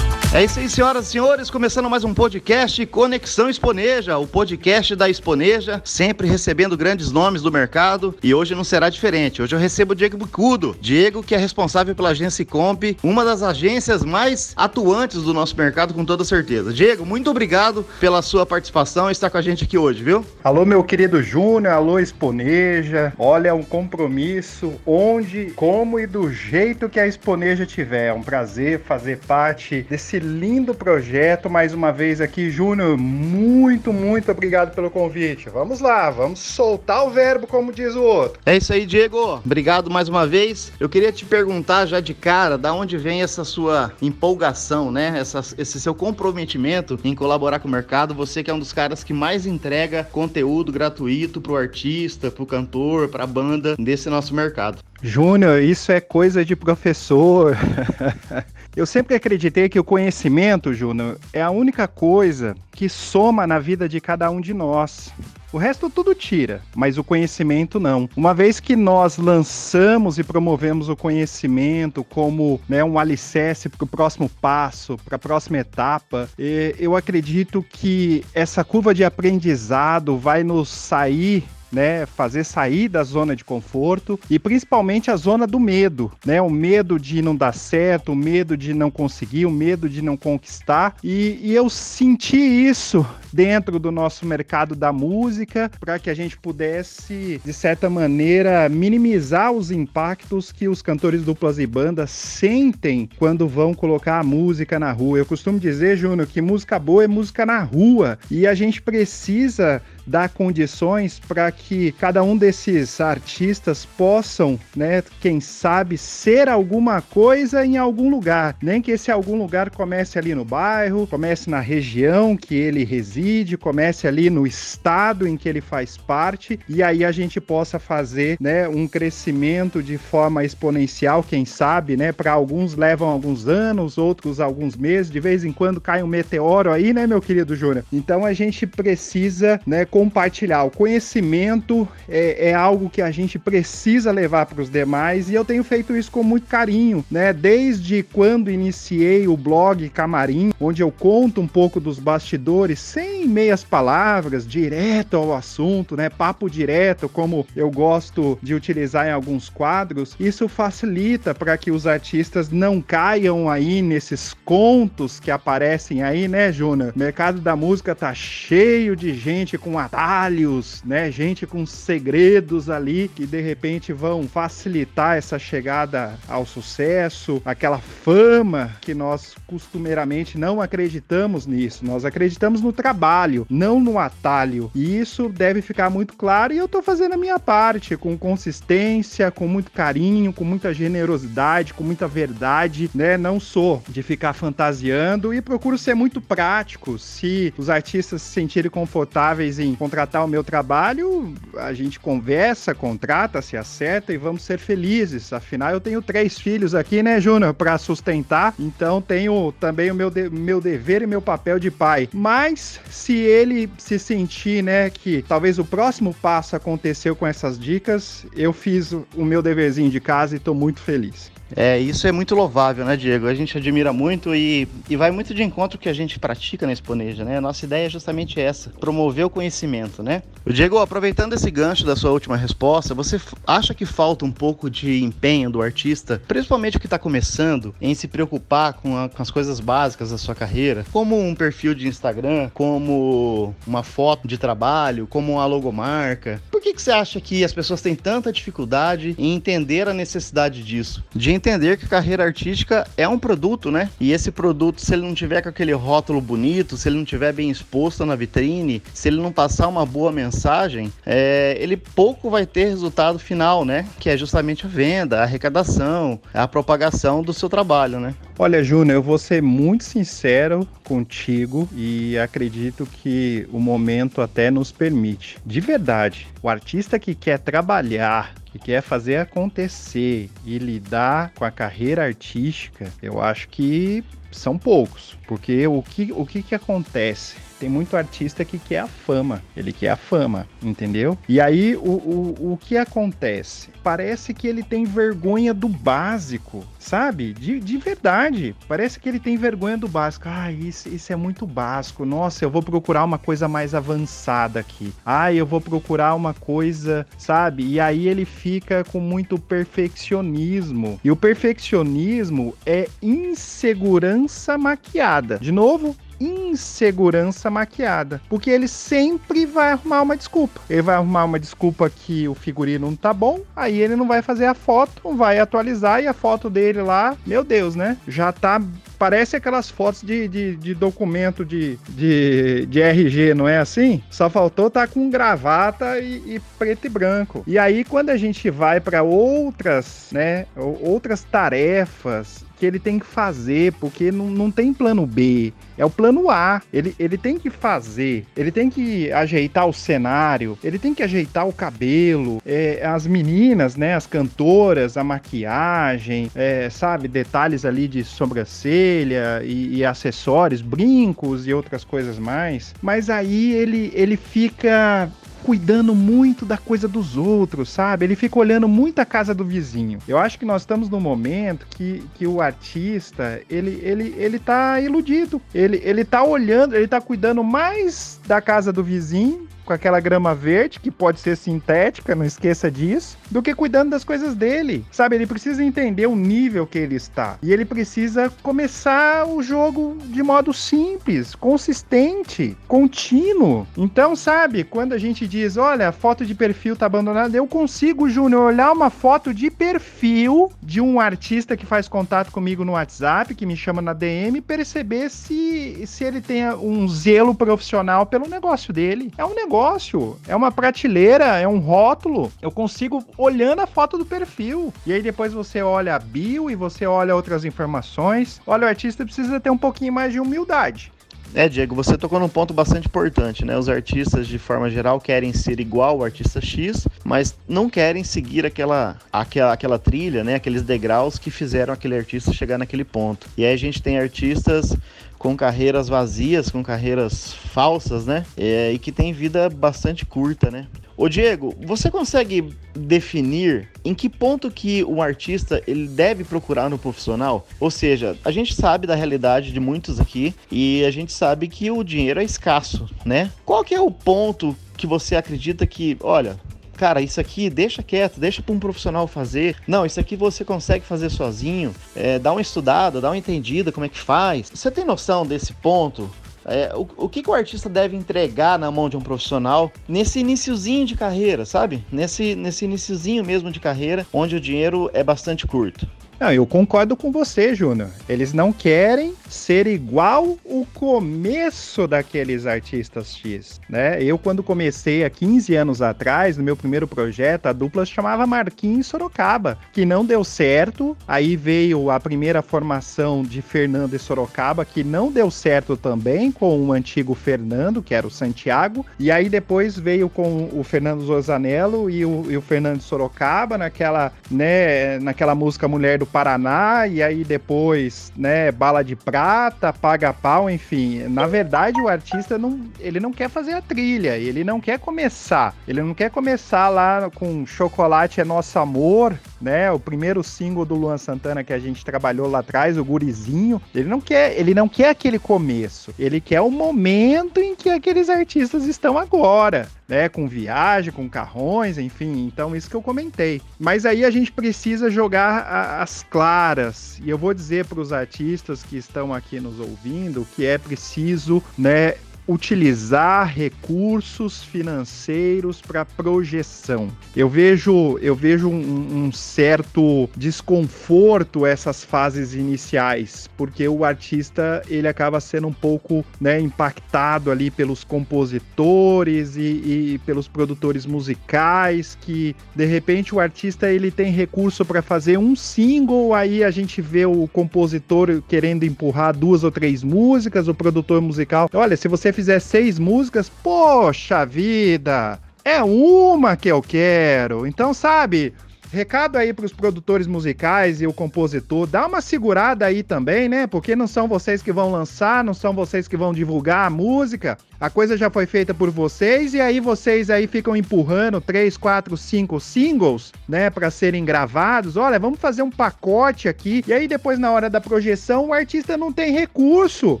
É 0.32 0.44
isso 0.44 0.60
aí, 0.60 0.68
senhoras 0.68 1.08
e 1.08 1.10
senhores, 1.10 1.50
começando 1.50 1.90
mais 1.90 2.04
um 2.04 2.14
podcast 2.14 2.86
Conexão 2.86 3.50
Exponeja, 3.50 4.16
o 4.16 4.28
podcast 4.28 4.94
da 4.94 5.08
Exponeja, 5.08 5.82
sempre 5.84 6.28
recebendo 6.28 6.76
grandes 6.76 7.10
nomes 7.10 7.42
do 7.42 7.50
mercado 7.50 8.14
e 8.22 8.32
hoje 8.32 8.54
não 8.54 8.62
será 8.62 8.88
diferente. 8.88 9.42
Hoje 9.42 9.56
eu 9.56 9.58
recebo 9.58 9.92
o 9.92 9.94
Diego 9.96 10.16
Bucudo, 10.16 10.76
Diego 10.80 11.20
que 11.20 11.34
é 11.34 11.36
responsável 11.36 11.96
pela 11.96 12.10
agência 12.10 12.44
Comp, 12.44 12.96
uma 13.02 13.24
das 13.24 13.42
agências 13.42 14.04
mais 14.04 14.52
atuantes 14.56 15.20
do 15.20 15.34
nosso 15.34 15.56
mercado 15.56 15.92
com 15.92 16.04
toda 16.04 16.24
certeza. 16.24 16.72
Diego, 16.72 17.04
muito 17.04 17.28
obrigado 17.28 17.84
pela 17.98 18.22
sua 18.22 18.46
participação 18.46 19.08
e 19.08 19.12
estar 19.12 19.30
com 19.30 19.36
a 19.36 19.42
gente 19.42 19.64
aqui 19.64 19.76
hoje, 19.76 20.04
viu? 20.04 20.24
Alô, 20.44 20.64
meu 20.64 20.84
querido 20.84 21.20
Júnior, 21.20 21.74
alô 21.74 21.98
Exponeja. 21.98 23.12
Olha, 23.18 23.48
é 23.48 23.52
um 23.52 23.64
compromisso 23.64 24.74
onde, 24.86 25.46
como 25.56 25.98
e 25.98 26.06
do 26.06 26.32
jeito 26.32 26.88
que 26.88 27.00
a 27.00 27.06
Exponeja 27.08 27.66
tiver. 27.66 28.06
É 28.06 28.12
um 28.12 28.22
prazer 28.22 28.82
fazer 28.86 29.18
parte 29.26 29.84
desse 29.90 30.19
lindo 30.20 30.74
projeto 30.74 31.48
mais 31.48 31.74
uma 31.74 31.92
vez 31.92 32.20
aqui, 32.20 32.50
Júnior. 32.50 32.96
Muito, 32.96 33.92
muito 33.92 34.30
obrigado 34.30 34.74
pelo 34.74 34.90
convite. 34.90 35.48
Vamos 35.48 35.80
lá, 35.80 36.10
vamos 36.10 36.38
soltar 36.38 37.06
o 37.06 37.10
verbo, 37.10 37.46
como 37.46 37.72
diz 37.72 37.94
o 37.94 38.02
outro. 38.02 38.40
É 38.44 38.56
isso 38.56 38.72
aí, 38.72 38.86
Diego. 38.86 39.40
Obrigado 39.44 39.90
mais 39.90 40.08
uma 40.08 40.26
vez. 40.26 40.72
Eu 40.78 40.88
queria 40.88 41.10
te 41.10 41.24
perguntar 41.24 41.86
já 41.86 42.00
de 42.00 42.14
cara, 42.14 42.56
da 42.56 42.72
onde 42.72 42.96
vem 42.96 43.22
essa 43.22 43.44
sua 43.44 43.92
empolgação, 44.00 44.92
né? 44.92 45.14
Essa, 45.18 45.40
esse 45.58 45.80
seu 45.80 45.94
comprometimento 45.94 46.98
em 47.02 47.14
colaborar 47.14 47.58
com 47.58 47.68
o 47.68 47.70
mercado. 47.70 48.14
Você 48.14 48.42
que 48.42 48.50
é 48.50 48.54
um 48.54 48.58
dos 48.58 48.72
caras 48.72 49.02
que 49.02 49.12
mais 49.12 49.46
entrega 49.46 50.04
conteúdo 50.04 50.72
gratuito 50.72 51.40
pro 51.40 51.56
artista, 51.56 52.30
pro 52.30 52.46
cantor, 52.46 53.08
pra 53.08 53.26
banda 53.26 53.74
desse 53.78 54.08
nosso 54.08 54.34
mercado. 54.34 54.78
Júnior, 55.02 55.62
isso 55.62 55.90
é 55.90 56.00
coisa 56.00 56.44
de 56.44 56.54
professor. 56.54 57.56
Eu 58.76 58.86
sempre 58.86 59.16
acreditei 59.16 59.68
que 59.68 59.80
o 59.80 59.84
conhecimento, 59.84 60.72
Júnior, 60.72 61.18
é 61.32 61.42
a 61.42 61.50
única 61.50 61.88
coisa 61.88 62.54
que 62.70 62.88
soma 62.88 63.44
na 63.46 63.58
vida 63.58 63.88
de 63.88 64.00
cada 64.00 64.30
um 64.30 64.40
de 64.40 64.54
nós. 64.54 65.12
O 65.52 65.58
resto 65.58 65.90
tudo 65.90 66.14
tira, 66.14 66.62
mas 66.76 66.96
o 66.96 67.02
conhecimento 67.02 67.80
não. 67.80 68.08
Uma 68.16 68.32
vez 68.32 68.60
que 68.60 68.76
nós 68.76 69.18
lançamos 69.18 70.16
e 70.16 70.22
promovemos 70.22 70.88
o 70.88 70.94
conhecimento 70.94 72.04
como 72.04 72.60
né, 72.68 72.84
um 72.84 72.96
alicerce 72.96 73.68
para 73.68 73.82
o 73.82 73.88
próximo 73.88 74.28
passo, 74.40 74.96
para 75.04 75.16
a 75.16 75.18
próxima 75.18 75.58
etapa, 75.58 76.28
eu 76.38 76.94
acredito 76.94 77.64
que 77.68 78.24
essa 78.32 78.62
curva 78.62 78.94
de 78.94 79.04
aprendizado 79.04 80.16
vai 80.16 80.44
nos 80.44 80.68
sair 80.68 81.44
né, 81.70 82.06
fazer 82.06 82.44
sair 82.44 82.88
da 82.88 83.02
zona 83.02 83.36
de 83.36 83.44
conforto 83.44 84.18
e 84.28 84.38
principalmente 84.38 85.10
a 85.10 85.16
zona 85.16 85.46
do 85.46 85.60
medo, 85.60 86.10
né, 86.24 86.40
o 86.40 86.50
medo 86.50 86.98
de 86.98 87.22
não 87.22 87.34
dar 87.34 87.54
certo, 87.54 88.12
o 88.12 88.16
medo 88.16 88.56
de 88.56 88.74
não 88.74 88.90
conseguir, 88.90 89.46
o 89.46 89.50
medo 89.50 89.88
de 89.88 90.02
não 90.02 90.16
conquistar 90.16 90.96
e, 91.02 91.38
e 91.42 91.54
eu 91.54 91.68
senti 91.70 92.36
isso 92.36 93.06
dentro 93.32 93.78
do 93.78 93.90
nosso 93.90 94.26
mercado 94.26 94.74
da 94.74 94.92
música 94.92 95.70
para 95.78 95.98
que 95.98 96.10
a 96.10 96.14
gente 96.14 96.36
pudesse 96.36 97.40
de 97.44 97.52
certa 97.52 97.88
maneira 97.88 98.68
minimizar 98.68 99.52
os 99.52 99.70
impactos 99.70 100.52
que 100.52 100.68
os 100.68 100.82
cantores 100.82 101.22
duplas 101.22 101.58
e 101.58 101.66
bandas 101.66 102.10
sentem 102.10 103.08
quando 103.18 103.46
vão 103.46 103.74
colocar 103.74 104.18
a 104.18 104.24
música 104.24 104.78
na 104.78 104.92
rua. 104.92 105.18
Eu 105.18 105.26
costumo 105.26 105.58
dizer, 105.58 105.96
Júnior, 105.96 106.26
que 106.26 106.40
música 106.40 106.78
boa 106.78 107.04
é 107.04 107.06
música 107.06 107.46
na 107.46 107.62
rua 107.62 108.18
e 108.30 108.46
a 108.46 108.54
gente 108.54 108.82
precisa 108.82 109.82
dar 110.10 110.28
condições 110.28 111.20
para 111.20 111.50
que 111.52 111.92
cada 111.92 112.22
um 112.22 112.36
desses 112.36 113.00
artistas 113.00 113.84
possam, 113.84 114.58
né, 114.74 115.02
quem 115.20 115.40
sabe, 115.40 115.96
ser 115.96 116.48
alguma 116.48 117.00
coisa 117.00 117.64
em 117.64 117.76
algum 117.76 118.10
lugar. 118.10 118.56
Nem 118.60 118.82
que 118.82 118.90
esse 118.90 119.10
algum 119.10 119.38
lugar 119.38 119.70
comece 119.70 120.18
ali 120.18 120.34
no 120.34 120.44
bairro, 120.44 121.06
comece 121.06 121.48
na 121.48 121.60
região 121.60 122.36
que 122.36 122.56
ele 122.56 122.84
reside, 122.84 123.56
comece 123.56 124.08
ali 124.08 124.28
no 124.28 124.46
estado 124.46 125.28
em 125.28 125.36
que 125.36 125.48
ele 125.48 125.60
faz 125.60 125.96
parte, 125.96 126.58
e 126.68 126.82
aí 126.82 127.04
a 127.04 127.12
gente 127.12 127.40
possa 127.40 127.78
fazer, 127.78 128.36
né, 128.40 128.68
um 128.68 128.88
crescimento 128.88 129.82
de 129.82 129.96
forma 129.96 130.44
exponencial, 130.44 131.22
quem 131.22 131.44
sabe, 131.44 131.96
né? 131.96 132.10
Para 132.10 132.32
alguns 132.32 132.74
levam 132.74 133.08
alguns 133.08 133.46
anos, 133.46 133.96
outros 133.96 134.40
alguns 134.40 134.76
meses, 134.76 135.10
de 135.10 135.20
vez 135.20 135.44
em 135.44 135.52
quando 135.52 135.80
cai 135.80 136.02
um 136.02 136.06
meteoro 136.06 136.72
aí, 136.72 136.92
né, 136.92 137.06
meu 137.06 137.20
querido 137.20 137.54
Júnior? 137.54 137.84
Então 137.92 138.24
a 138.24 138.32
gente 138.32 138.66
precisa, 138.66 139.60
né, 139.64 139.84
compartilhar. 140.00 140.64
O 140.64 140.70
conhecimento 140.70 141.86
é, 142.08 142.48
é 142.48 142.54
algo 142.54 142.88
que 142.88 143.02
a 143.02 143.10
gente 143.10 143.38
precisa 143.38 144.10
levar 144.10 144.46
para 144.46 144.62
os 144.62 144.70
demais 144.70 145.28
e 145.28 145.34
eu 145.34 145.44
tenho 145.44 145.62
feito 145.62 145.94
isso 145.94 146.10
com 146.10 146.22
muito 146.22 146.46
carinho, 146.46 147.04
né? 147.10 147.34
Desde 147.34 148.02
quando 148.02 148.50
iniciei 148.50 149.28
o 149.28 149.36
blog 149.36 149.86
Camarim, 149.90 150.52
onde 150.58 150.82
eu 150.82 150.90
conto 150.90 151.42
um 151.42 151.46
pouco 151.46 151.78
dos 151.78 151.98
bastidores 151.98 152.80
sem 152.80 153.28
meias 153.28 153.62
palavras, 153.62 154.46
direto 154.46 155.18
ao 155.18 155.34
assunto, 155.34 155.94
né? 155.94 156.08
Papo 156.08 156.48
direto, 156.48 157.06
como 157.06 157.46
eu 157.54 157.70
gosto 157.70 158.38
de 158.42 158.54
utilizar 158.54 159.06
em 159.06 159.12
alguns 159.12 159.50
quadros. 159.50 160.16
Isso 160.18 160.48
facilita 160.48 161.34
para 161.34 161.58
que 161.58 161.70
os 161.70 161.86
artistas 161.86 162.48
não 162.48 162.80
caiam 162.80 163.50
aí 163.50 163.82
nesses 163.82 164.34
contos 164.46 165.20
que 165.20 165.30
aparecem 165.30 166.02
aí, 166.02 166.26
né, 166.26 166.50
Júnior? 166.50 166.94
O 166.96 166.98
mercado 166.98 167.38
da 167.38 167.54
música 167.54 167.94
tá 167.94 168.14
cheio 168.14 168.96
de 168.96 169.12
gente 169.12 169.58
com 169.58 169.78
atalhos, 169.80 170.82
né? 170.84 171.10
Gente 171.10 171.46
com 171.46 171.64
segredos 171.66 172.70
ali 172.70 173.10
que 173.14 173.26
de 173.26 173.40
repente 173.40 173.92
vão 173.92 174.28
facilitar 174.28 175.16
essa 175.16 175.38
chegada 175.38 176.18
ao 176.28 176.46
sucesso, 176.46 177.40
aquela 177.44 177.78
fama 177.78 178.72
que 178.80 178.94
nós 178.94 179.34
costumeiramente 179.46 180.38
não 180.38 180.60
acreditamos 180.60 181.46
nisso. 181.46 181.84
Nós 181.84 182.04
acreditamos 182.04 182.60
no 182.60 182.72
trabalho, 182.72 183.46
não 183.50 183.80
no 183.80 183.98
atalho. 183.98 184.70
E 184.74 184.98
isso 184.98 185.28
deve 185.28 185.62
ficar 185.62 185.90
muito 185.90 186.14
claro 186.14 186.52
e 186.52 186.58
eu 186.58 186.68
tô 186.68 186.82
fazendo 186.82 187.14
a 187.14 187.18
minha 187.18 187.38
parte 187.38 187.96
com 187.96 188.16
consistência, 188.16 189.30
com 189.30 189.48
muito 189.48 189.70
carinho, 189.70 190.32
com 190.32 190.44
muita 190.44 190.72
generosidade, 190.72 191.74
com 191.74 191.84
muita 191.84 192.06
verdade, 192.06 192.90
né? 192.94 193.16
Não 193.16 193.40
sou 193.40 193.82
de 193.88 194.02
ficar 194.02 194.32
fantasiando 194.32 195.32
e 195.34 195.40
procuro 195.40 195.78
ser 195.78 195.94
muito 195.94 196.20
prático. 196.20 196.98
Se 196.98 197.52
os 197.56 197.70
artistas 197.70 198.22
se 198.22 198.32
sentirem 198.32 198.70
confortáveis 198.70 199.58
em 199.58 199.69
contratar 199.74 200.24
o 200.24 200.28
meu 200.28 200.42
trabalho, 200.44 201.34
a 201.56 201.72
gente 201.72 201.98
conversa, 201.98 202.74
contrata, 202.74 203.42
se 203.42 203.56
acerta 203.56 204.12
e 204.12 204.16
vamos 204.16 204.42
ser 204.42 204.58
felizes. 204.58 205.32
Afinal, 205.32 205.70
eu 205.70 205.80
tenho 205.80 206.02
três 206.02 206.38
filhos 206.38 206.74
aqui, 206.74 207.02
né, 207.02 207.20
Júnior, 207.20 207.54
para 207.54 207.78
sustentar. 207.78 208.54
Então, 208.58 209.00
tenho 209.02 209.52
também 209.58 209.90
o 209.90 209.94
meu, 209.94 210.10
de 210.10 210.30
meu 210.30 210.60
dever 210.60 211.02
e 211.02 211.06
meu 211.06 211.22
papel 211.22 211.58
de 211.58 211.70
pai. 211.70 212.08
Mas, 212.12 212.80
se 212.90 213.14
ele 213.14 213.70
se 213.78 213.98
sentir, 213.98 214.62
né, 214.62 214.90
que 214.90 215.22
talvez 215.22 215.58
o 215.58 215.64
próximo 215.64 216.14
passo 216.14 216.56
aconteceu 216.56 217.14
com 217.16 217.26
essas 217.26 217.58
dicas, 217.58 218.26
eu 218.34 218.52
fiz 218.52 218.92
o 218.92 219.24
meu 219.24 219.42
deverzinho 219.42 219.90
de 219.90 220.00
casa 220.00 220.34
e 220.34 220.38
estou 220.38 220.54
muito 220.54 220.80
feliz. 220.80 221.30
É, 221.56 221.78
isso 221.78 222.06
é 222.06 222.12
muito 222.12 222.34
louvável, 222.34 222.84
né, 222.84 222.96
Diego? 222.96 223.26
A 223.26 223.34
gente 223.34 223.56
admira 223.56 223.92
muito 223.92 224.34
e, 224.34 224.68
e 224.88 224.96
vai 224.96 225.10
muito 225.10 225.34
de 225.34 225.42
encontro 225.42 225.78
que 225.78 225.88
a 225.88 225.92
gente 225.92 226.18
pratica 226.18 226.66
na 226.66 226.72
Exponeja, 226.72 227.24
né? 227.24 227.38
A 227.38 227.40
nossa 227.40 227.64
ideia 227.64 227.86
é 227.86 227.90
justamente 227.90 228.40
essa, 228.40 228.70
promover 228.80 229.24
o 229.26 229.30
conhecimento, 229.30 230.02
né? 230.02 230.22
Diego, 230.46 230.78
aproveitando 230.78 231.34
esse 231.34 231.50
gancho 231.50 231.84
da 231.84 231.94
sua 231.94 232.10
última 232.10 232.36
resposta, 232.36 232.94
você 232.94 233.20
acha 233.46 233.74
que 233.74 233.84
falta 233.84 234.24
um 234.24 234.32
pouco 234.32 234.70
de 234.70 235.02
empenho 235.02 235.50
do 235.50 235.62
artista, 235.62 236.20
principalmente 236.26 236.76
o 236.76 236.80
que 236.80 236.86
está 236.86 236.98
começando, 236.98 237.74
em 237.80 237.94
se 237.94 238.08
preocupar 238.08 238.74
com, 238.74 238.96
a, 238.96 239.08
com 239.08 239.22
as 239.22 239.30
coisas 239.30 239.60
básicas 239.60 240.10
da 240.10 240.18
sua 240.18 240.34
carreira, 240.34 240.84
como 240.92 241.20
um 241.20 241.34
perfil 241.34 241.74
de 241.74 241.86
Instagram, 241.86 242.50
como 242.54 243.54
uma 243.66 243.82
foto 243.82 244.26
de 244.26 244.38
trabalho, 244.38 245.06
como 245.06 245.32
uma 245.34 245.46
logomarca? 245.46 246.40
Por 246.50 246.60
que, 246.60 246.72
que 246.72 246.82
você 246.82 246.90
acha 246.90 247.20
que 247.20 247.44
as 247.44 247.52
pessoas 247.52 247.82
têm 247.82 247.94
tanta 247.94 248.32
dificuldade 248.32 249.14
em 249.18 249.34
entender 249.34 249.88
a 249.88 249.94
necessidade 249.94 250.62
disso? 250.62 251.04
De 251.14 251.32
entender 251.40 251.78
que 251.78 251.88
carreira 251.88 252.22
artística 252.22 252.86
é 252.96 253.08
um 253.08 253.18
produto, 253.18 253.70
né? 253.70 253.88
E 253.98 254.12
esse 254.12 254.30
produto, 254.30 254.80
se 254.80 254.92
ele 254.92 255.02
não 255.02 255.14
tiver 255.14 255.40
com 255.40 255.48
aquele 255.48 255.72
rótulo 255.72 256.20
bonito, 256.20 256.76
se 256.76 256.88
ele 256.88 256.98
não 256.98 257.04
tiver 257.04 257.32
bem 257.32 257.50
exposto 257.50 258.04
na 258.04 258.14
vitrine, 258.14 258.82
se 258.92 259.08
ele 259.08 259.20
não 259.20 259.32
passar 259.32 259.66
uma 259.66 259.86
boa 259.86 260.12
mensagem, 260.12 260.92
é, 261.06 261.56
ele 261.58 261.78
pouco 261.78 262.28
vai 262.28 262.44
ter 262.44 262.66
resultado 262.66 263.18
final, 263.18 263.64
né? 263.64 263.86
Que 263.98 264.10
é 264.10 264.16
justamente 264.16 264.66
a 264.66 264.68
venda, 264.68 265.20
a 265.20 265.22
arrecadação, 265.22 266.20
a 266.34 266.46
propagação 266.46 267.22
do 267.22 267.32
seu 267.32 267.48
trabalho, 267.48 267.98
né? 267.98 268.14
Olha, 268.38 268.62
Júnior, 268.62 268.96
eu 268.96 269.02
vou 269.02 269.18
ser 269.18 269.42
muito 269.42 269.84
sincero 269.84 270.66
contigo 270.84 271.68
e 271.74 272.18
acredito 272.18 272.86
que 272.86 273.46
o 273.52 273.60
momento 273.60 274.20
até 274.20 274.50
nos 274.50 274.72
permite. 274.72 275.38
De 275.44 275.60
verdade, 275.60 276.26
o 276.42 276.48
artista 276.48 276.98
que 276.98 277.14
quer 277.14 277.38
trabalhar, 277.38 278.34
que 278.52 278.58
quer 278.58 278.82
fazer 278.82 279.16
acontecer 279.16 280.30
e 280.44 280.58
lidar 280.58 281.32
com 281.36 281.44
a 281.44 281.50
carreira 281.50 282.04
artística, 282.04 282.92
eu 283.02 283.20
acho 283.20 283.48
que 283.48 284.02
são 284.30 284.58
poucos. 284.58 285.16
Porque 285.26 285.66
o 285.66 285.82
que, 285.82 286.12
o 286.12 286.26
que, 286.26 286.42
que 286.42 286.54
acontece? 286.54 287.36
Tem 287.60 287.68
muito 287.68 287.94
artista 287.94 288.42
que 288.42 288.58
quer 288.58 288.78
a 288.78 288.86
fama. 288.86 289.42
Ele 289.54 289.70
quer 289.70 289.90
a 289.90 289.96
fama, 289.96 290.48
entendeu? 290.62 291.16
E 291.28 291.38
aí, 291.38 291.76
o, 291.76 291.80
o, 291.80 292.52
o 292.52 292.56
que 292.56 292.74
acontece? 292.78 293.68
Parece 293.82 294.32
que 294.32 294.48
ele 294.48 294.62
tem 294.62 294.84
vergonha 294.84 295.52
do 295.52 295.68
básico, 295.68 296.64
sabe? 296.78 297.34
De, 297.34 297.60
de 297.60 297.76
verdade. 297.76 298.56
Parece 298.66 298.98
que 298.98 299.10
ele 299.10 299.20
tem 299.20 299.36
vergonha 299.36 299.76
do 299.76 299.86
básico. 299.86 300.26
Ah, 300.26 300.50
isso, 300.50 300.88
isso 300.88 301.12
é 301.12 301.16
muito 301.16 301.46
básico. 301.46 302.06
Nossa, 302.06 302.46
eu 302.46 302.50
vou 302.50 302.62
procurar 302.62 303.04
uma 303.04 303.18
coisa 303.18 303.46
mais 303.46 303.74
avançada 303.74 304.58
aqui. 304.58 304.90
Ah, 305.04 305.30
eu 305.30 305.44
vou 305.44 305.60
procurar 305.60 306.14
uma 306.14 306.32
coisa, 306.32 307.06
sabe? 307.18 307.62
E 307.66 307.78
aí 307.78 308.08
ele 308.08 308.24
fica 308.24 308.84
com 308.84 309.00
muito 309.00 309.38
perfeccionismo. 309.38 310.98
E 311.04 311.10
o 311.10 311.16
perfeccionismo 311.16 312.54
é 312.64 312.88
insegurança 313.02 314.56
maquiada. 314.56 315.38
De 315.38 315.52
novo, 315.52 315.94
insegurança 316.20 317.50
maquiada. 317.50 318.20
Porque 318.28 318.50
ele 318.50 318.68
sempre 318.68 319.46
vai 319.46 319.72
arrumar 319.72 320.02
uma 320.02 320.16
desculpa. 320.16 320.60
Ele 320.68 320.82
vai 320.82 320.96
arrumar 320.96 321.24
uma 321.24 321.40
desculpa 321.40 321.88
que 321.88 322.28
o 322.28 322.34
figurino 322.34 322.88
não 322.88 322.96
tá 322.96 323.12
bom, 323.12 323.40
aí 323.56 323.78
ele 323.78 323.96
não 323.96 324.06
vai 324.06 324.22
fazer 324.22 324.46
a 324.46 324.54
foto, 324.54 325.14
vai 325.16 325.38
atualizar 325.38 326.02
e 326.02 326.06
a 326.06 326.12
foto 326.12 326.50
dele 326.50 326.82
lá, 326.82 327.16
meu 327.26 327.42
Deus, 327.42 327.74
né? 327.74 327.96
Já 328.06 328.32
tá 328.32 328.60
parece 328.98 329.34
aquelas 329.34 329.70
fotos 329.70 330.02
de, 330.02 330.28
de, 330.28 330.56
de, 330.56 330.74
documento 330.74 331.42
de, 331.42 331.78
de, 331.88 332.66
de 332.66 332.82
RG, 332.82 333.32
não 333.32 333.48
é 333.48 333.56
assim? 333.56 334.02
Só 334.10 334.28
faltou 334.28 334.70
tá 334.70 334.86
com 334.86 335.08
gravata 335.08 335.98
e, 335.98 336.34
e, 336.34 336.40
preto 336.58 336.86
e 336.86 336.90
branco. 336.90 337.42
E 337.46 337.58
aí, 337.58 337.82
quando 337.82 338.10
a 338.10 338.16
gente 338.18 338.50
vai 338.50 338.78
para 338.78 339.02
outras, 339.02 340.08
né, 340.12 340.44
outras 340.54 341.24
tarefas 341.24 342.44
que 342.60 342.66
ele 342.66 342.78
tem 342.78 342.98
que 342.98 343.06
fazer, 343.06 343.72
porque 343.80 344.12
não, 344.12 344.26
não 344.26 344.50
tem 344.50 344.70
plano 344.70 345.06
B, 345.06 345.50
é 345.78 345.84
o 345.84 345.88
plano 345.88 346.28
A. 346.30 346.60
Ele, 346.70 346.94
ele 346.98 347.16
tem 347.16 347.38
que 347.38 347.48
fazer, 347.48 348.26
ele 348.36 348.52
tem 348.52 348.68
que 348.68 349.10
ajeitar 349.10 349.66
o 349.66 349.72
cenário, 349.72 350.58
ele 350.62 350.78
tem 350.78 350.94
que 350.94 351.02
ajeitar 351.02 351.48
o 351.48 351.54
cabelo, 351.54 352.42
é, 352.44 352.84
as 352.84 353.06
meninas, 353.06 353.76
né, 353.76 353.94
as 353.94 354.06
cantoras, 354.06 354.98
a 354.98 355.02
maquiagem, 355.02 356.30
é, 356.34 356.68
sabe, 356.68 357.08
detalhes 357.08 357.64
ali 357.64 357.88
de 357.88 358.04
sobrancelha 358.04 359.40
e, 359.42 359.78
e 359.78 359.84
acessórios, 359.84 360.60
brincos 360.60 361.46
e 361.46 361.54
outras 361.54 361.82
coisas 361.82 362.18
mais. 362.18 362.74
Mas 362.82 363.08
aí 363.08 363.54
ele, 363.54 363.90
ele 363.94 364.18
fica 364.18 365.10
cuidando 365.44 365.94
muito 365.94 366.44
da 366.44 366.56
coisa 366.56 366.86
dos 366.86 367.16
outros, 367.16 367.68
sabe? 367.68 368.04
Ele 368.04 368.16
fica 368.16 368.38
olhando 368.38 368.68
muito 368.68 368.98
a 369.00 369.04
casa 369.04 369.34
do 369.34 369.44
vizinho. 369.44 369.98
Eu 370.06 370.18
acho 370.18 370.38
que 370.38 370.44
nós 370.44 370.62
estamos 370.62 370.88
num 370.88 371.00
momento 371.00 371.66
que, 371.70 372.02
que 372.14 372.26
o 372.26 372.40
artista, 372.40 373.40
ele, 373.48 373.80
ele, 373.82 374.14
ele 374.16 374.38
tá 374.38 374.80
iludido. 374.80 375.40
Ele, 375.54 375.80
ele 375.84 376.04
tá 376.04 376.22
olhando, 376.22 376.74
ele 376.74 376.86
tá 376.86 377.00
cuidando 377.00 377.42
mais 377.42 378.20
da 378.26 378.40
casa 378.40 378.72
do 378.72 378.82
vizinho 378.82 379.48
com 379.70 379.74
aquela 379.74 380.00
grama 380.00 380.34
verde, 380.34 380.80
que 380.80 380.90
pode 380.90 381.20
ser 381.20 381.36
sintética, 381.36 382.16
não 382.16 382.24
esqueça 382.24 382.68
disso, 382.68 383.16
do 383.30 383.40
que 383.40 383.54
cuidando 383.54 383.90
das 383.90 384.02
coisas 384.02 384.34
dele. 384.34 384.84
Sabe, 384.90 385.14
ele 385.14 385.28
precisa 385.28 385.62
entender 385.62 386.08
o 386.08 386.16
nível 386.16 386.66
que 386.66 386.76
ele 386.76 386.96
está. 386.96 387.38
E 387.40 387.52
ele 387.52 387.64
precisa 387.64 388.32
começar 388.42 389.28
o 389.28 389.40
jogo 389.44 389.96
de 390.06 390.24
modo 390.24 390.52
simples, 390.52 391.36
consistente, 391.36 392.56
contínuo. 392.66 393.64
Então, 393.76 394.16
sabe, 394.16 394.64
quando 394.64 394.92
a 394.92 394.98
gente 394.98 395.28
diz, 395.28 395.56
olha, 395.56 395.90
a 395.90 395.92
foto 395.92 396.26
de 396.26 396.34
perfil 396.34 396.74
tá 396.74 396.86
abandonada, 396.86 397.36
eu 397.36 397.46
consigo, 397.46 398.08
Júnior, 398.08 398.42
olhar 398.42 398.72
uma 398.72 398.90
foto 398.90 399.32
de 399.32 399.52
perfil 399.52 400.50
de 400.60 400.80
um 400.80 400.98
artista 400.98 401.56
que 401.56 401.64
faz 401.64 401.86
contato 401.86 402.32
comigo 402.32 402.64
no 402.64 402.72
WhatsApp, 402.72 403.36
que 403.36 403.46
me 403.46 403.56
chama 403.56 403.80
na 403.80 403.92
DM, 403.92 404.40
perceber 404.40 405.10
se, 405.10 405.86
se 405.86 406.02
ele 406.02 406.20
tem 406.20 406.44
um 406.54 406.88
zelo 406.88 407.36
profissional 407.36 408.04
pelo 408.04 408.28
negócio 408.28 408.72
dele. 408.72 409.12
É 409.16 409.24
um 409.24 409.34
negócio 409.36 409.59
negócio. 409.60 410.16
É 410.26 410.34
uma 410.34 410.50
prateleira, 410.50 411.38
é 411.38 411.46
um 411.46 411.58
rótulo. 411.58 412.32
Eu 412.40 412.50
consigo 412.50 413.04
olhando 413.18 413.60
a 413.60 413.66
foto 413.66 413.98
do 413.98 414.06
perfil. 414.06 414.72
E 414.86 414.92
aí 414.92 415.02
depois 415.02 415.32
você 415.32 415.60
olha 415.60 415.94
a 415.94 415.98
bio 415.98 416.50
e 416.50 416.54
você 416.54 416.86
olha 416.86 417.14
outras 417.14 417.44
informações. 417.44 418.40
Olha, 418.46 418.64
o 418.64 418.68
artista 418.68 419.04
precisa 419.04 419.38
ter 419.38 419.50
um 419.50 419.58
pouquinho 419.58 419.92
mais 419.92 420.12
de 420.12 420.20
humildade. 420.20 420.90
É, 421.32 421.48
Diego, 421.48 421.76
você 421.76 421.96
tocou 421.96 422.18
num 422.18 422.28
ponto 422.28 422.52
bastante 422.52 422.88
importante, 422.88 423.44
né? 423.44 423.56
Os 423.56 423.68
artistas, 423.68 424.26
de 424.26 424.36
forma 424.36 424.68
geral, 424.68 425.00
querem 425.00 425.32
ser 425.32 425.60
igual 425.60 425.98
ao 425.98 426.04
artista 426.04 426.40
X, 426.40 426.88
mas 427.04 427.36
não 427.48 427.70
querem 427.70 428.02
seguir 428.02 428.44
aquela, 428.44 428.96
aquela, 429.12 429.52
aquela 429.52 429.78
trilha, 429.78 430.24
né? 430.24 430.34
Aqueles 430.34 430.62
degraus 430.62 431.20
que 431.20 431.30
fizeram 431.30 431.72
aquele 431.72 431.96
artista 431.96 432.32
chegar 432.32 432.58
naquele 432.58 432.82
ponto. 432.82 433.28
E 433.36 433.44
aí 433.44 433.54
a 433.54 433.56
gente 433.56 433.80
tem 433.80 433.96
artistas 433.96 434.76
com 435.20 435.36
carreiras 435.36 435.86
vazias, 435.86 436.48
com 436.48 436.62
carreiras 436.62 437.34
falsas, 437.52 438.06
né? 438.06 438.24
É, 438.38 438.72
e 438.72 438.78
que 438.78 438.90
tem 438.90 439.12
vida 439.12 439.50
bastante 439.50 440.06
curta, 440.06 440.50
né? 440.50 440.66
Ô 440.96 441.10
Diego, 441.10 441.54
você 441.62 441.90
consegue 441.90 442.54
definir 442.74 443.68
em 443.84 443.94
que 443.94 444.08
ponto 444.08 444.50
que 444.50 444.82
o 444.82 445.02
artista 445.02 445.62
ele 445.66 445.86
deve 445.86 446.24
procurar 446.24 446.70
no 446.70 446.78
profissional? 446.78 447.46
Ou 447.60 447.70
seja, 447.70 448.16
a 448.24 448.30
gente 448.30 448.54
sabe 448.54 448.86
da 448.86 448.94
realidade 448.94 449.52
de 449.52 449.60
muitos 449.60 450.00
aqui 450.00 450.34
e 450.50 450.82
a 450.86 450.90
gente 450.90 451.12
sabe 451.12 451.48
que 451.48 451.70
o 451.70 451.84
dinheiro 451.84 452.18
é 452.18 452.24
escasso, 452.24 452.88
né? 453.04 453.30
Qual 453.44 453.62
que 453.62 453.74
é 453.74 453.80
o 453.80 453.90
ponto 453.90 454.56
que 454.74 454.86
você 454.86 455.16
acredita 455.16 455.66
que, 455.66 455.98
olha, 456.00 456.38
cara, 456.80 457.02
isso 457.02 457.20
aqui 457.20 457.50
deixa 457.50 457.82
quieto, 457.82 458.18
deixa 458.18 458.40
para 458.40 458.54
um 458.54 458.58
profissional 458.58 459.06
fazer. 459.06 459.54
Não, 459.68 459.84
isso 459.84 460.00
aqui 460.00 460.16
você 460.16 460.46
consegue 460.46 460.82
fazer 460.82 461.10
sozinho. 461.10 461.74
É, 461.94 462.18
dá 462.18 462.32
uma 462.32 462.40
estudada, 462.40 463.02
dá 463.02 463.10
uma 463.10 463.18
entendida 463.18 463.70
como 463.70 463.84
é 463.84 463.88
que 463.90 463.98
faz. 463.98 464.50
Você 464.50 464.70
tem 464.70 464.82
noção 464.82 465.26
desse 465.26 465.52
ponto? 465.52 466.10
É, 466.42 466.72
o, 466.74 466.88
o 466.96 467.06
que, 467.06 467.22
que, 467.22 467.28
o 467.28 467.34
artista 467.34 467.68
deve 467.68 467.94
entregar 467.94 468.58
na 468.58 468.70
mão 468.70 468.88
de 468.88 468.96
um 468.96 469.00
profissional 469.02 469.70
nesse 469.86 470.20
iníciozinho 470.20 470.86
de 470.86 470.96
carreira, 470.96 471.44
sabe? 471.44 471.84
Nesse, 471.92 472.34
nesse 472.34 472.64
iníciozinho 472.64 473.22
mesmo 473.22 473.50
de 473.50 473.60
carreira, 473.60 474.06
onde 474.10 474.36
o 474.36 474.40
dinheiro 474.40 474.90
é 474.94 475.04
bastante 475.04 475.46
curto. 475.46 475.86
Não, 476.20 476.30
eu 476.30 476.46
concordo 476.46 476.94
com 476.94 477.10
você, 477.10 477.54
Júnior. 477.54 477.88
Eles 478.06 478.34
não 478.34 478.52
querem 478.52 479.14
ser 479.26 479.66
igual 479.66 480.36
o 480.44 480.66
começo 480.74 481.86
daqueles 481.86 482.44
artistas 482.44 483.16
X, 483.16 483.58
né? 483.66 484.02
Eu, 484.02 484.18
quando 484.18 484.42
comecei 484.42 485.02
há 485.02 485.08
15 485.08 485.54
anos 485.54 485.80
atrás, 485.80 486.36
no 486.36 486.44
meu 486.44 486.54
primeiro 486.54 486.86
projeto, 486.86 487.46
a 487.46 487.54
dupla 487.54 487.86
se 487.86 487.92
chamava 487.92 488.26
Marquinhos 488.26 488.86
Sorocaba, 488.86 489.56
que 489.72 489.86
não 489.86 490.04
deu 490.04 490.22
certo. 490.22 490.94
Aí 491.08 491.36
veio 491.36 491.90
a 491.90 491.98
primeira 491.98 492.42
formação 492.42 493.22
de 493.22 493.40
Fernando 493.40 493.94
e 493.94 493.98
Sorocaba, 493.98 494.62
que 494.66 494.84
não 494.84 495.10
deu 495.10 495.30
certo 495.30 495.74
também 495.74 496.30
com 496.30 496.60
o 496.66 496.72
antigo 496.74 497.14
Fernando, 497.14 497.82
que 497.82 497.94
era 497.94 498.06
o 498.06 498.10
Santiago. 498.10 498.84
E 498.98 499.10
aí 499.10 499.30
depois 499.30 499.78
veio 499.78 500.10
com 500.10 500.50
o 500.52 500.62
Fernando 500.62 501.02
Zosanello 501.02 501.88
e 501.88 502.04
o, 502.04 502.26
e 502.28 502.36
o 502.36 502.42
Fernando 502.42 502.82
Sorocaba, 502.82 503.56
naquela, 503.56 504.12
né, 504.30 504.98
naquela 504.98 505.34
música 505.34 505.66
Mulher 505.66 505.98
do 505.98 506.09
Paraná, 506.10 506.86
e 506.86 507.02
aí 507.02 507.24
depois, 507.24 508.12
né, 508.16 508.50
bala 508.52 508.82
de 508.82 508.96
prata, 508.96 509.72
paga 509.72 510.12
pau, 510.12 510.50
enfim. 510.50 511.04
Na 511.08 511.26
verdade, 511.26 511.80
o 511.80 511.88
artista 511.88 512.36
não, 512.36 512.60
ele 512.78 513.00
não 513.00 513.12
quer 513.12 513.28
fazer 513.28 513.52
a 513.52 513.62
trilha, 513.62 514.16
ele 514.16 514.44
não 514.44 514.60
quer 514.60 514.78
começar. 514.78 515.54
Ele 515.66 515.82
não 515.82 515.94
quer 515.94 516.10
começar 516.10 516.68
lá 516.68 517.10
com 517.14 517.46
Chocolate 517.46 518.20
é 518.20 518.24
Nosso 518.24 518.58
Amor, 518.58 519.18
né? 519.40 519.70
O 519.70 519.78
primeiro 519.78 520.22
single 520.22 520.64
do 520.64 520.74
Luan 520.74 520.98
Santana 520.98 521.42
que 521.42 521.52
a 521.52 521.58
gente 521.58 521.84
trabalhou 521.84 522.28
lá 522.28 522.40
atrás, 522.40 522.76
o 522.76 522.84
Gurizinho. 522.84 523.60
Ele 523.74 523.88
não 523.88 524.00
quer, 524.00 524.38
ele 524.38 524.54
não 524.54 524.68
quer 524.68 524.90
aquele 524.90 525.18
começo. 525.18 525.94
Ele 525.98 526.20
quer 526.20 526.40
o 526.40 526.50
momento 526.50 527.40
em 527.40 527.54
que 527.54 527.70
aqueles 527.70 528.08
artistas 528.08 528.66
estão 528.66 528.98
agora 528.98 529.68
né, 529.90 530.08
com 530.08 530.28
viagem, 530.28 530.92
com 530.92 531.08
carrões, 531.08 531.76
enfim, 531.76 532.24
então 532.24 532.54
isso 532.54 532.70
que 532.70 532.76
eu 532.76 532.80
comentei. 532.80 533.42
Mas 533.58 533.84
aí 533.84 534.04
a 534.04 534.10
gente 534.10 534.30
precisa 534.30 534.88
jogar 534.88 535.40
a, 535.40 535.82
as 535.82 536.06
claras, 536.08 537.00
e 537.02 537.10
eu 537.10 537.18
vou 537.18 537.34
dizer 537.34 537.64
para 537.64 537.80
os 537.80 537.92
artistas 537.92 538.62
que 538.62 538.76
estão 538.76 539.12
aqui 539.12 539.40
nos 539.40 539.58
ouvindo 539.58 540.24
que 540.36 540.46
é 540.46 540.56
preciso, 540.56 541.42
né, 541.58 541.94
utilizar 542.30 543.26
recursos 543.26 544.44
financeiros 544.44 545.60
para 545.60 545.84
projeção. 545.84 546.88
Eu 547.16 547.28
vejo, 547.28 547.98
eu 548.00 548.14
vejo 548.14 548.48
um, 548.48 549.06
um, 549.06 549.12
certo 549.12 550.08
desconforto 550.16 551.44
essas 551.44 551.82
fases 551.82 552.32
iniciais, 552.34 553.28
porque 553.36 553.66
o 553.66 553.84
artista 553.84 554.62
ele 554.68 554.86
acaba 554.86 555.20
sendo 555.20 555.48
um 555.48 555.52
pouco 555.52 556.04
né, 556.20 556.40
impactado 556.40 557.32
ali 557.32 557.50
pelos 557.50 557.82
compositores 557.82 559.36
e, 559.36 559.40
e 559.40 560.00
pelos 560.06 560.28
produtores 560.28 560.86
musicais, 560.86 561.98
que 562.00 562.36
de 562.54 562.64
repente 562.64 563.12
o 563.12 563.18
artista 563.18 563.68
ele 563.68 563.90
tem 563.90 564.12
recurso 564.12 564.64
para 564.64 564.82
fazer 564.82 565.18
um 565.18 565.34
single, 565.34 566.14
aí 566.14 566.44
a 566.44 566.50
gente 566.50 566.80
vê 566.80 567.04
o 567.04 567.26
compositor 567.26 568.22
querendo 568.28 568.62
empurrar 568.64 569.16
duas 569.16 569.42
ou 569.42 569.50
três 569.50 569.82
músicas, 569.82 570.46
o 570.46 570.54
produtor 570.54 571.00
musical, 571.00 571.50
olha, 571.52 571.76
se 571.76 571.88
você 571.88 572.12
fizer 572.20 572.38
seis 572.38 572.78
músicas, 572.78 573.30
poxa 573.42 574.26
vida, 574.26 575.18
É 575.42 575.62
uma 575.62 576.36
que 576.36 576.48
eu 576.48 576.60
quero. 576.60 577.46
Então, 577.46 577.72
sabe, 577.72 578.34
Recado 578.72 579.16
aí 579.16 579.32
para 579.32 579.44
os 579.44 579.52
produtores 579.52 580.06
musicais 580.06 580.80
e 580.80 580.86
o 580.86 580.92
compositor, 580.92 581.66
dá 581.66 581.88
uma 581.88 582.00
segurada 582.00 582.64
aí 582.64 582.84
também, 582.84 583.28
né? 583.28 583.48
Porque 583.48 583.74
não 583.74 583.88
são 583.88 584.06
vocês 584.06 584.42
que 584.42 584.52
vão 584.52 584.70
lançar, 584.70 585.24
não 585.24 585.34
são 585.34 585.52
vocês 585.52 585.88
que 585.88 585.96
vão 585.96 586.12
divulgar 586.12 586.66
a 586.66 586.70
música. 586.70 587.36
A 587.60 587.68
coisa 587.68 587.94
já 587.94 588.08
foi 588.08 588.24
feita 588.24 588.54
por 588.54 588.70
vocês 588.70 589.34
e 589.34 589.40
aí 589.40 589.60
vocês 589.60 590.08
aí 590.08 590.26
ficam 590.26 590.56
empurrando 590.56 591.20
três, 591.20 591.58
quatro, 591.58 591.94
cinco 591.94 592.40
singles, 592.40 593.12
né, 593.28 593.50
para 593.50 593.70
serem 593.70 594.02
gravados. 594.02 594.78
Olha, 594.78 594.98
vamos 594.98 595.20
fazer 595.20 595.42
um 595.42 595.50
pacote 595.50 596.26
aqui. 596.26 596.64
E 596.66 596.72
aí 596.72 596.88
depois 596.88 597.18
na 597.18 597.30
hora 597.30 597.50
da 597.50 597.60
projeção 597.60 598.28
o 598.28 598.32
artista 598.32 598.78
não 598.78 598.90
tem 598.90 599.12
recurso. 599.12 600.00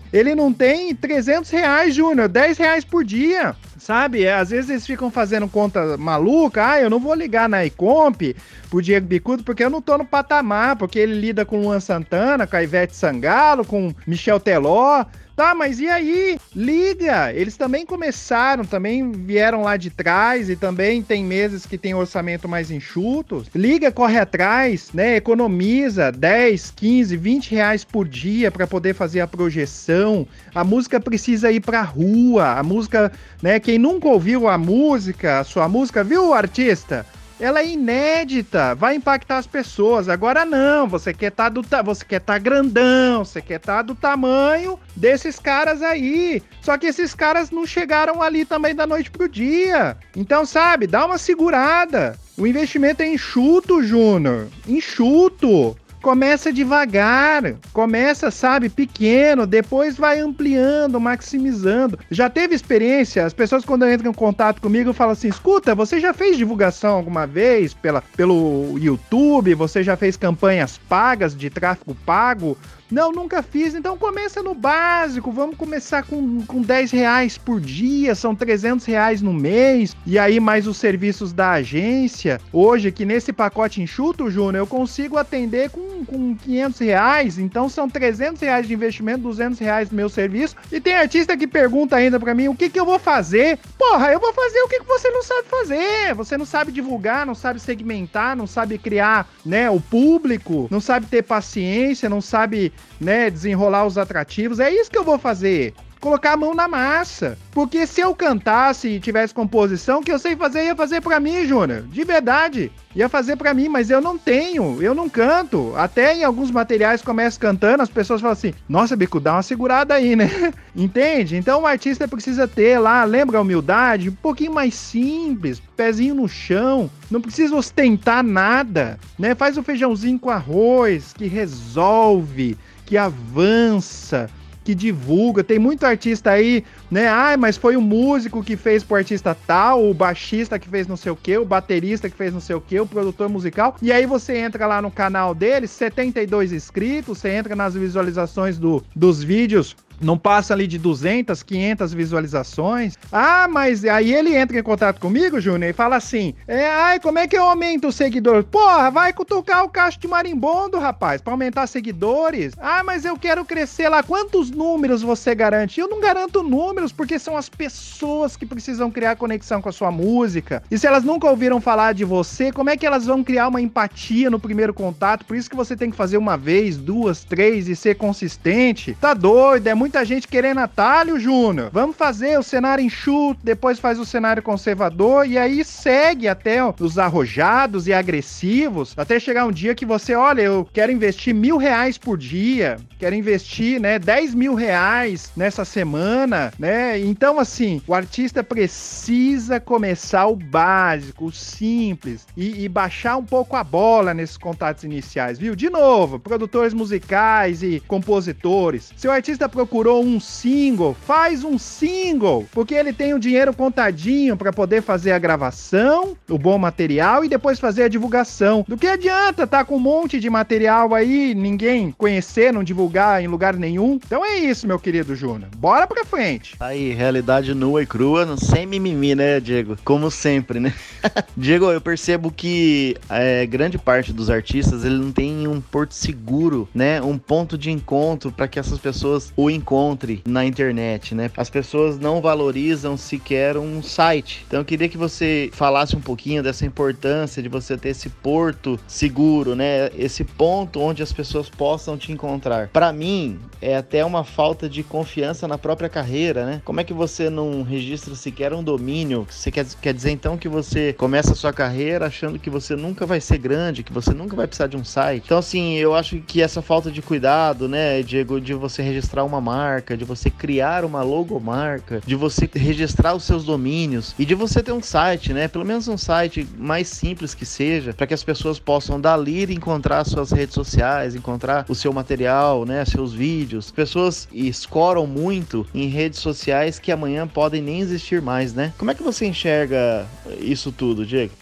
Ele 0.10 0.34
não 0.34 0.54
tem 0.54 0.94
300 0.94 1.50
reais, 1.50 1.94
Júnior, 1.94 2.28
10 2.28 2.56
reais 2.56 2.82
por 2.82 3.04
dia 3.04 3.54
sabe? 3.80 4.24
É, 4.24 4.34
às 4.34 4.50
vezes 4.50 4.70
eles 4.70 4.86
ficam 4.86 5.10
fazendo 5.10 5.48
conta 5.48 5.96
maluca, 5.96 6.72
ah, 6.72 6.80
eu 6.80 6.90
não 6.90 7.00
vou 7.00 7.14
ligar 7.14 7.48
na 7.48 7.64
Icomp 7.64 8.36
pro 8.68 8.82
Diego 8.82 9.06
Bicudo 9.06 9.42
porque 9.42 9.64
eu 9.64 9.70
não 9.70 9.80
tô 9.80 9.96
no 9.98 10.04
patamar, 10.04 10.76
porque 10.76 10.98
ele 10.98 11.14
lida 11.14 11.44
com 11.44 11.62
Luan 11.62 11.80
Santana, 11.80 12.46
com 12.46 12.56
a 12.56 12.62
Ivete 12.62 12.94
Sangalo, 12.94 13.64
com 13.64 13.92
Michel 14.06 14.38
Teló, 14.38 15.04
Tá, 15.40 15.54
mas 15.54 15.80
e 15.80 15.88
aí? 15.88 16.38
Liga! 16.54 17.32
Eles 17.32 17.56
também 17.56 17.86
começaram, 17.86 18.62
também 18.62 19.10
vieram 19.10 19.62
lá 19.62 19.78
de 19.78 19.88
trás 19.88 20.50
e 20.50 20.54
também 20.54 21.02
tem 21.02 21.24
meses 21.24 21.64
que 21.64 21.78
tem 21.78 21.94
orçamento 21.94 22.46
mais 22.46 22.70
enxuto. 22.70 23.42
Liga, 23.54 23.90
corre 23.90 24.18
atrás, 24.18 24.90
né? 24.92 25.16
Economiza 25.16 26.12
10, 26.12 26.74
15, 26.76 27.16
20 27.16 27.52
reais 27.52 27.84
por 27.84 28.06
dia 28.06 28.50
para 28.50 28.66
poder 28.66 28.92
fazer 28.92 29.22
a 29.22 29.26
projeção. 29.26 30.28
A 30.54 30.62
música 30.62 31.00
precisa 31.00 31.50
ir 31.50 31.60
pra 31.60 31.80
rua. 31.80 32.58
A 32.58 32.62
música, 32.62 33.10
né? 33.42 33.58
Quem 33.58 33.78
nunca 33.78 34.08
ouviu 34.08 34.46
a 34.46 34.58
música, 34.58 35.38
a 35.38 35.44
sua 35.44 35.66
música, 35.70 36.04
viu, 36.04 36.34
artista? 36.34 37.06
Ela 37.40 37.60
é 37.60 37.68
inédita, 37.68 38.74
vai 38.74 38.94
impactar 38.94 39.38
as 39.38 39.46
pessoas. 39.46 40.08
Agora 40.08 40.44
não, 40.44 40.86
você 40.86 41.14
quer 41.14 41.30
tá 41.30 41.48
do 41.48 41.64
você 41.84 42.04
quer 42.04 42.20
tá 42.20 42.36
grandão, 42.36 43.24
você 43.24 43.40
quer 43.40 43.58
tá 43.58 43.80
do 43.80 43.94
tamanho 43.94 44.78
desses 44.94 45.38
caras 45.38 45.82
aí. 45.82 46.42
Só 46.60 46.76
que 46.76 46.86
esses 46.86 47.14
caras 47.14 47.50
não 47.50 47.66
chegaram 47.66 48.22
ali 48.22 48.44
também 48.44 48.74
da 48.74 48.86
noite 48.86 49.10
pro 49.10 49.28
dia. 49.28 49.96
Então, 50.14 50.44
sabe, 50.44 50.86
dá 50.86 51.06
uma 51.06 51.16
segurada. 51.16 52.18
O 52.36 52.46
investimento 52.46 53.02
é 53.02 53.08
enxuto, 53.08 53.82
Júnior. 53.82 54.48
Enxuto. 54.68 55.76
Começa 56.02 56.50
devagar, 56.50 57.56
começa, 57.74 58.30
sabe, 58.30 58.70
pequeno, 58.70 59.46
depois 59.46 59.98
vai 59.98 60.18
ampliando, 60.18 60.98
maximizando. 60.98 61.98
Já 62.10 62.30
teve 62.30 62.54
experiência? 62.54 63.26
As 63.26 63.34
pessoas 63.34 63.66
quando 63.66 63.86
entram 63.86 64.10
em 64.10 64.14
contato 64.14 64.62
comigo 64.62 64.94
falam 64.94 65.12
assim: 65.12 65.28
"Escuta, 65.28 65.74
você 65.74 66.00
já 66.00 66.14
fez 66.14 66.38
divulgação 66.38 66.96
alguma 66.96 67.26
vez 67.26 67.74
pela, 67.74 68.02
pelo 68.16 68.78
YouTube? 68.78 69.54
Você 69.54 69.82
já 69.82 69.94
fez 69.94 70.16
campanhas 70.16 70.78
pagas 70.88 71.36
de 71.36 71.50
tráfego 71.50 71.94
pago?" 72.06 72.56
Não, 72.90 73.12
nunca 73.12 73.42
fiz. 73.42 73.74
Então 73.74 73.96
começa 73.96 74.42
no 74.42 74.54
básico. 74.54 75.30
Vamos 75.30 75.56
começar 75.56 76.02
com, 76.02 76.42
com 76.42 76.60
10 76.60 76.90
reais 76.90 77.38
por 77.38 77.60
dia, 77.60 78.14
são 78.14 78.34
300 78.34 78.84
reais 78.84 79.22
no 79.22 79.32
mês. 79.32 79.96
E 80.04 80.18
aí 80.18 80.40
mais 80.40 80.66
os 80.66 80.76
serviços 80.76 81.32
da 81.32 81.52
agência. 81.52 82.40
Hoje, 82.52 82.90
que 82.90 83.04
nesse 83.04 83.32
pacote 83.32 83.80
enxuto, 83.80 84.30
Júnior, 84.30 84.62
eu 84.62 84.66
consigo 84.66 85.16
atender 85.16 85.70
com, 85.70 86.04
com 86.04 86.34
500 86.34 86.80
reais. 86.80 87.38
Então 87.38 87.68
são 87.68 87.88
300 87.88 88.40
reais 88.42 88.66
de 88.66 88.74
investimento, 88.74 89.22
200 89.22 89.58
reais 89.58 89.90
no 89.90 89.96
meu 89.96 90.08
serviço. 90.08 90.56
E 90.72 90.80
tem 90.80 90.94
artista 90.94 91.36
que 91.36 91.46
pergunta 91.46 91.96
ainda 91.96 92.18
para 92.18 92.34
mim, 92.34 92.48
o 92.48 92.56
que, 92.56 92.68
que 92.68 92.80
eu 92.80 92.84
vou 92.84 92.98
fazer? 92.98 93.58
Porra, 93.78 94.12
eu 94.12 94.20
vou 94.20 94.32
fazer 94.32 94.60
o 94.62 94.68
que, 94.68 94.80
que 94.80 94.86
você 94.86 95.10
não 95.10 95.22
sabe 95.22 95.48
fazer. 95.48 96.14
Você 96.14 96.36
não 96.36 96.44
sabe 96.44 96.72
divulgar, 96.72 97.24
não 97.24 97.34
sabe 97.34 97.60
segmentar, 97.60 98.36
não 98.36 98.46
sabe 98.46 98.78
criar 98.78 99.28
né, 99.44 99.70
o 99.70 99.80
público, 99.80 100.66
não 100.70 100.80
sabe 100.80 101.06
ter 101.06 101.22
paciência, 101.22 102.08
não 102.08 102.20
sabe 102.20 102.72
né, 103.00 103.30
desenrolar 103.30 103.86
os 103.86 103.96
atrativos. 103.96 104.60
É 104.60 104.70
isso 104.70 104.90
que 104.90 104.98
eu 104.98 105.04
vou 105.04 105.18
fazer. 105.18 105.74
Colocar 106.00 106.32
a 106.32 106.36
mão 106.36 106.54
na 106.54 106.66
massa. 106.66 107.36
Porque 107.52 107.86
se 107.86 108.00
eu 108.00 108.14
cantasse 108.14 108.88
e 108.88 109.00
tivesse 109.00 109.34
composição, 109.34 110.02
que 110.02 110.10
eu 110.10 110.18
sei 110.18 110.34
fazer, 110.34 110.64
ia 110.64 110.74
fazer 110.74 111.02
para 111.02 111.20
mim, 111.20 111.44
Júnior. 111.46 111.82
De 111.82 112.04
verdade. 112.04 112.72
Ia 112.96 113.08
fazer 113.08 113.36
para 113.36 113.54
mim, 113.54 113.68
mas 113.68 113.88
eu 113.88 114.00
não 114.00 114.18
tenho, 114.18 114.82
eu 114.82 114.94
não 114.94 115.08
canto. 115.08 115.72
Até 115.76 116.16
em 116.16 116.24
alguns 116.24 116.50
materiais 116.50 117.02
começo 117.02 117.38
cantando, 117.38 117.84
as 117.84 117.88
pessoas 117.88 118.20
falam 118.20 118.32
assim: 118.32 118.52
"Nossa, 118.68 118.96
Bico, 118.96 119.20
dá 119.20 119.34
uma 119.34 119.42
segurada 119.44 119.94
aí, 119.94 120.16
né?" 120.16 120.52
Entende? 120.74 121.36
Então 121.36 121.62
o 121.62 121.66
artista 121.66 122.08
precisa 122.08 122.48
ter 122.48 122.80
lá, 122.80 123.04
lembra 123.04 123.38
a 123.38 123.42
humildade, 123.42 124.08
um 124.08 124.14
pouquinho 124.14 124.52
mais 124.52 124.74
simples, 124.74 125.62
pezinho 125.76 126.16
no 126.16 126.28
chão, 126.28 126.90
não 127.08 127.20
precisa 127.20 127.54
ostentar 127.54 128.24
nada, 128.24 128.98
né? 129.16 129.36
Faz 129.36 129.56
o 129.56 129.62
feijãozinho 129.62 130.18
com 130.18 130.30
arroz 130.30 131.12
que 131.12 131.26
resolve 131.28 132.58
que 132.90 132.96
avança, 132.96 134.28
que 134.64 134.74
divulga. 134.74 135.44
Tem 135.44 135.60
muito 135.60 135.86
artista 135.86 136.32
aí, 136.32 136.64
né? 136.90 137.06
Ah, 137.06 137.36
mas 137.38 137.56
foi 137.56 137.76
o 137.76 137.80
músico 137.80 138.42
que 138.42 138.56
fez 138.56 138.82
pro 138.82 138.96
artista 138.96 139.32
tal, 139.46 139.88
o 139.88 139.94
baixista 139.94 140.58
que 140.58 140.68
fez 140.68 140.88
não 140.88 140.96
sei 140.96 141.12
o 141.12 141.14
que, 141.14 141.38
o 141.38 141.44
baterista 141.44 142.10
que 142.10 142.16
fez 142.16 142.32
não 142.34 142.40
sei 142.40 142.56
o 142.56 142.60
que, 142.60 142.80
o 142.80 142.86
produtor 142.86 143.28
musical. 143.28 143.76
E 143.80 143.92
aí 143.92 144.06
você 144.06 144.38
entra 144.38 144.66
lá 144.66 144.82
no 144.82 144.90
canal 144.90 145.36
dele, 145.36 145.68
72 145.68 146.52
inscritos, 146.52 147.18
você 147.18 147.28
entra 147.28 147.54
nas 147.54 147.74
visualizações 147.74 148.58
do, 148.58 148.82
dos 148.92 149.22
vídeos 149.22 149.76
não 150.00 150.18
passa 150.18 150.54
ali 150.54 150.66
de 150.66 150.78
200, 150.78 151.42
500 151.42 151.92
visualizações. 151.92 152.96
Ah, 153.12 153.46
mas 153.48 153.84
aí 153.84 154.14
ele 154.14 154.36
entra 154.36 154.58
em 154.58 154.62
contato 154.62 155.00
comigo, 155.00 155.40
Júnior, 155.40 155.70
e 155.70 155.74
fala 155.74 155.96
assim: 155.96 156.34
é, 156.46 156.66
ai, 156.66 157.00
como 157.00 157.18
é 157.18 157.26
que 157.26 157.36
eu 157.36 157.44
aumento 157.44 157.88
os 157.88 157.94
seguidores? 157.94 158.46
Porra, 158.50 158.90
vai 158.90 159.12
cutucar 159.12 159.64
o 159.64 159.68
cacho 159.68 159.98
de 159.98 160.08
marimbondo, 160.08 160.78
rapaz, 160.78 161.20
para 161.20 161.32
aumentar 161.32 161.66
seguidores. 161.66 162.54
Ah, 162.58 162.82
mas 162.84 163.04
eu 163.04 163.16
quero 163.16 163.44
crescer 163.44 163.88
lá. 163.88 164.02
Quantos 164.02 164.50
números 164.50 165.02
você 165.02 165.34
garante? 165.34 165.80
Eu 165.80 165.88
não 165.88 166.00
garanto 166.00 166.42
números, 166.42 166.92
porque 166.92 167.18
são 167.18 167.36
as 167.36 167.48
pessoas 167.48 168.36
que 168.36 168.46
precisam 168.46 168.90
criar 168.90 169.16
conexão 169.16 169.60
com 169.60 169.68
a 169.68 169.72
sua 169.72 169.90
música. 169.90 170.62
E 170.70 170.78
se 170.78 170.86
elas 170.86 171.04
nunca 171.04 171.28
ouviram 171.28 171.60
falar 171.60 171.92
de 171.92 172.04
você, 172.04 172.52
como 172.52 172.70
é 172.70 172.76
que 172.76 172.86
elas 172.86 173.06
vão 173.06 173.22
criar 173.22 173.48
uma 173.48 173.60
empatia 173.60 174.30
no 174.30 174.40
primeiro 174.40 174.72
contato? 174.72 175.24
Por 175.24 175.36
isso 175.36 175.50
que 175.50 175.56
você 175.56 175.76
tem 175.76 175.90
que 175.90 175.96
fazer 175.96 176.16
uma 176.16 176.36
vez, 176.36 176.76
duas, 176.76 177.24
três 177.24 177.68
e 177.68 177.76
ser 177.76 177.96
consistente. 177.96 178.96
Tá 179.00 179.14
doido, 179.14 179.66
é 179.66 179.74
muito 179.74 179.89
muita 179.90 180.04
gente 180.04 180.28
querendo 180.28 180.58
atalho, 180.58 181.18
Júnior. 181.18 181.68
Vamos 181.72 181.96
fazer 181.96 182.38
o 182.38 182.44
cenário 182.44 182.84
enxuto, 182.84 183.40
depois 183.42 183.80
faz 183.80 183.98
o 183.98 184.06
cenário 184.06 184.40
conservador 184.40 185.26
e 185.26 185.36
aí 185.36 185.64
segue 185.64 186.28
até 186.28 186.60
os 186.78 186.96
arrojados 186.96 187.88
e 187.88 187.92
agressivos, 187.92 188.94
até 188.96 189.18
chegar 189.18 189.46
um 189.46 189.50
dia 189.50 189.74
que 189.74 189.84
você, 189.84 190.14
olha, 190.14 190.42
eu 190.42 190.68
quero 190.72 190.92
investir 190.92 191.34
mil 191.34 191.56
reais 191.56 191.98
por 191.98 192.16
dia, 192.16 192.76
quero 193.00 193.16
investir, 193.16 193.80
né, 193.80 193.98
10 193.98 194.32
mil 194.32 194.54
reais 194.54 195.32
nessa 195.36 195.64
semana, 195.64 196.52
né? 196.56 196.96
Então, 197.00 197.40
assim, 197.40 197.82
o 197.84 197.92
artista 197.92 198.44
precisa 198.44 199.58
começar 199.58 200.28
o 200.28 200.36
básico, 200.36 201.26
o 201.26 201.32
simples 201.32 202.28
e, 202.36 202.62
e 202.62 202.68
baixar 202.68 203.16
um 203.16 203.24
pouco 203.24 203.56
a 203.56 203.64
bola 203.64 204.14
nesses 204.14 204.36
contatos 204.36 204.84
iniciais, 204.84 205.36
viu? 205.36 205.56
De 205.56 205.68
novo, 205.68 206.20
produtores 206.20 206.72
musicais 206.72 207.60
e 207.64 207.80
compositores. 207.88 208.92
Se 208.96 209.08
o 209.08 209.10
artista 209.10 209.48
procura 209.48 209.79
procurou 209.80 210.04
um 210.04 210.20
single, 210.20 210.94
faz 211.06 211.42
um 211.42 211.58
single, 211.58 212.46
porque 212.52 212.74
ele 212.74 212.92
tem 212.92 213.14
o 213.14 213.18
dinheiro 213.18 213.54
contadinho 213.54 214.36
para 214.36 214.52
poder 214.52 214.82
fazer 214.82 215.12
a 215.12 215.18
gravação, 215.18 216.14
o 216.28 216.36
bom 216.36 216.58
material 216.58 217.24
e 217.24 217.28
depois 217.30 217.58
fazer 217.58 217.84
a 217.84 217.88
divulgação. 217.88 218.62
Do 218.68 218.76
que 218.76 218.86
adianta 218.86 219.46
tá 219.46 219.64
com 219.64 219.76
um 219.76 219.80
monte 219.80 220.20
de 220.20 220.28
material 220.28 220.94
aí, 220.94 221.34
ninguém 221.34 221.92
conhecer, 221.92 222.52
não 222.52 222.62
divulgar 222.62 223.22
em 223.22 223.26
lugar 223.26 223.56
nenhum? 223.56 223.98
Então 224.04 224.22
é 224.22 224.36
isso, 224.36 224.66
meu 224.66 224.78
querido 224.78 225.16
Júnior. 225.16 225.48
Bora 225.56 225.86
pra 225.86 226.04
frente. 226.04 226.58
Tá 226.58 226.66
aí, 226.66 226.92
realidade 226.92 227.54
nua 227.54 227.82
e 227.82 227.86
crua, 227.86 228.36
sem 228.36 228.66
mimimi, 228.66 229.14
né, 229.14 229.40
Diego? 229.40 229.78
Como 229.82 230.10
sempre, 230.10 230.60
né? 230.60 230.74
Diego, 231.34 231.70
eu 231.70 231.80
percebo 231.80 232.30
que 232.30 232.98
é, 233.08 233.46
grande 233.46 233.78
parte 233.78 234.12
dos 234.12 234.28
artistas 234.28 234.84
ele 234.84 234.98
não 234.98 235.10
tem 235.10 235.48
um 235.48 235.58
porto 235.58 235.94
seguro, 235.94 236.68
né? 236.74 237.00
Um 237.00 237.16
ponto 237.16 237.56
de 237.56 237.70
encontro 237.70 238.30
para 238.30 238.46
que 238.46 238.58
essas 238.58 238.78
pessoas 238.78 239.32
o 239.34 239.48
encontrem 239.48 239.69
encontre 239.70 240.20
na 240.26 240.44
internet, 240.44 241.14
né? 241.14 241.30
As 241.36 241.48
pessoas 241.48 241.96
não 241.96 242.20
valorizam 242.20 242.96
sequer 242.96 243.56
um 243.56 243.80
site. 243.80 244.44
Então 244.48 244.58
eu 244.58 244.64
queria 244.64 244.88
que 244.88 244.98
você 244.98 245.48
falasse 245.52 245.94
um 245.94 246.00
pouquinho 246.00 246.42
dessa 246.42 246.66
importância 246.66 247.40
de 247.40 247.48
você 247.48 247.76
ter 247.76 247.90
esse 247.90 248.08
porto 248.08 248.80
seguro, 248.88 249.54
né? 249.54 249.88
Esse 249.96 250.24
ponto 250.24 250.80
onde 250.80 251.04
as 251.04 251.12
pessoas 251.12 251.48
possam 251.48 251.96
te 251.96 252.10
encontrar. 252.10 252.68
Para 252.68 252.92
mim, 252.92 253.38
é 253.62 253.76
até 253.76 254.04
uma 254.04 254.24
falta 254.24 254.68
de 254.68 254.82
confiança 254.82 255.46
na 255.46 255.56
própria 255.56 255.88
carreira, 255.88 256.44
né? 256.44 256.62
Como 256.64 256.80
é 256.80 256.84
que 256.84 256.92
você 256.92 257.30
não 257.30 257.62
registra 257.62 258.16
sequer 258.16 258.52
um 258.52 258.64
domínio? 258.64 259.24
Você 259.30 259.52
quer, 259.52 259.64
quer 259.80 259.94
dizer 259.94 260.10
então 260.10 260.36
que 260.36 260.48
você 260.48 260.92
começa 260.94 261.32
a 261.32 261.36
sua 261.36 261.52
carreira 261.52 262.06
achando 262.06 262.40
que 262.40 262.50
você 262.50 262.74
nunca 262.74 263.06
vai 263.06 263.20
ser 263.20 263.38
grande, 263.38 263.84
que 263.84 263.92
você 263.92 264.12
nunca 264.12 264.34
vai 264.34 264.48
precisar 264.48 264.66
de 264.66 264.76
um 264.76 264.84
site? 264.84 265.22
Então, 265.26 265.38
assim, 265.38 265.74
eu 265.74 265.94
acho 265.94 266.18
que 266.26 266.42
essa 266.42 266.60
falta 266.60 266.90
de 266.90 267.00
cuidado, 267.00 267.68
né, 267.68 268.02
Diego, 268.02 268.40
de 268.40 268.52
você 268.52 268.82
registrar 268.82 269.22
uma 269.22 269.40
marca 269.40 269.59
marca, 269.60 269.94
de 269.94 270.04
você 270.06 270.30
criar 270.30 270.86
uma 270.86 271.02
logomarca, 271.02 272.00
de 272.06 272.14
você 272.14 272.48
registrar 272.54 273.14
os 273.14 273.24
seus 273.24 273.44
domínios 273.44 274.14
e 274.18 274.24
de 274.24 274.34
você 274.34 274.62
ter 274.62 274.72
um 274.72 274.82
site, 274.82 275.34
né? 275.34 275.48
Pelo 275.48 275.66
menos 275.66 275.86
um 275.86 275.98
site 275.98 276.48
mais 276.56 276.88
simples 276.88 277.34
que 277.34 277.44
seja, 277.44 277.92
para 277.92 278.06
que 278.06 278.14
as 278.14 278.24
pessoas 278.24 278.58
possam 278.58 278.98
dali 278.98 279.44
encontrar 279.52 280.04
suas 280.04 280.30
redes 280.32 280.54
sociais, 280.54 281.14
encontrar 281.14 281.66
o 281.68 281.74
seu 281.74 281.92
material, 281.92 282.64
né? 282.64 282.84
Seus 282.86 283.12
vídeos. 283.12 283.70
Pessoas 283.70 284.26
escoram 284.32 285.06
muito 285.06 285.66
em 285.74 285.88
redes 285.88 286.20
sociais 286.20 286.78
que 286.78 286.90
amanhã 286.90 287.28
podem 287.28 287.60
nem 287.60 287.80
existir 287.80 288.22
mais, 288.22 288.54
né? 288.54 288.72
Como 288.78 288.90
é 288.90 288.94
que 288.94 289.02
você 289.02 289.26
enxerga 289.26 290.06
isso 290.40 290.72
tudo, 290.72 291.04
Diego? 291.04 291.32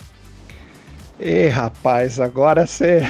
Ei, 1.21 1.49
rapaz, 1.49 2.21
agora 2.21 2.67
você. 2.67 3.03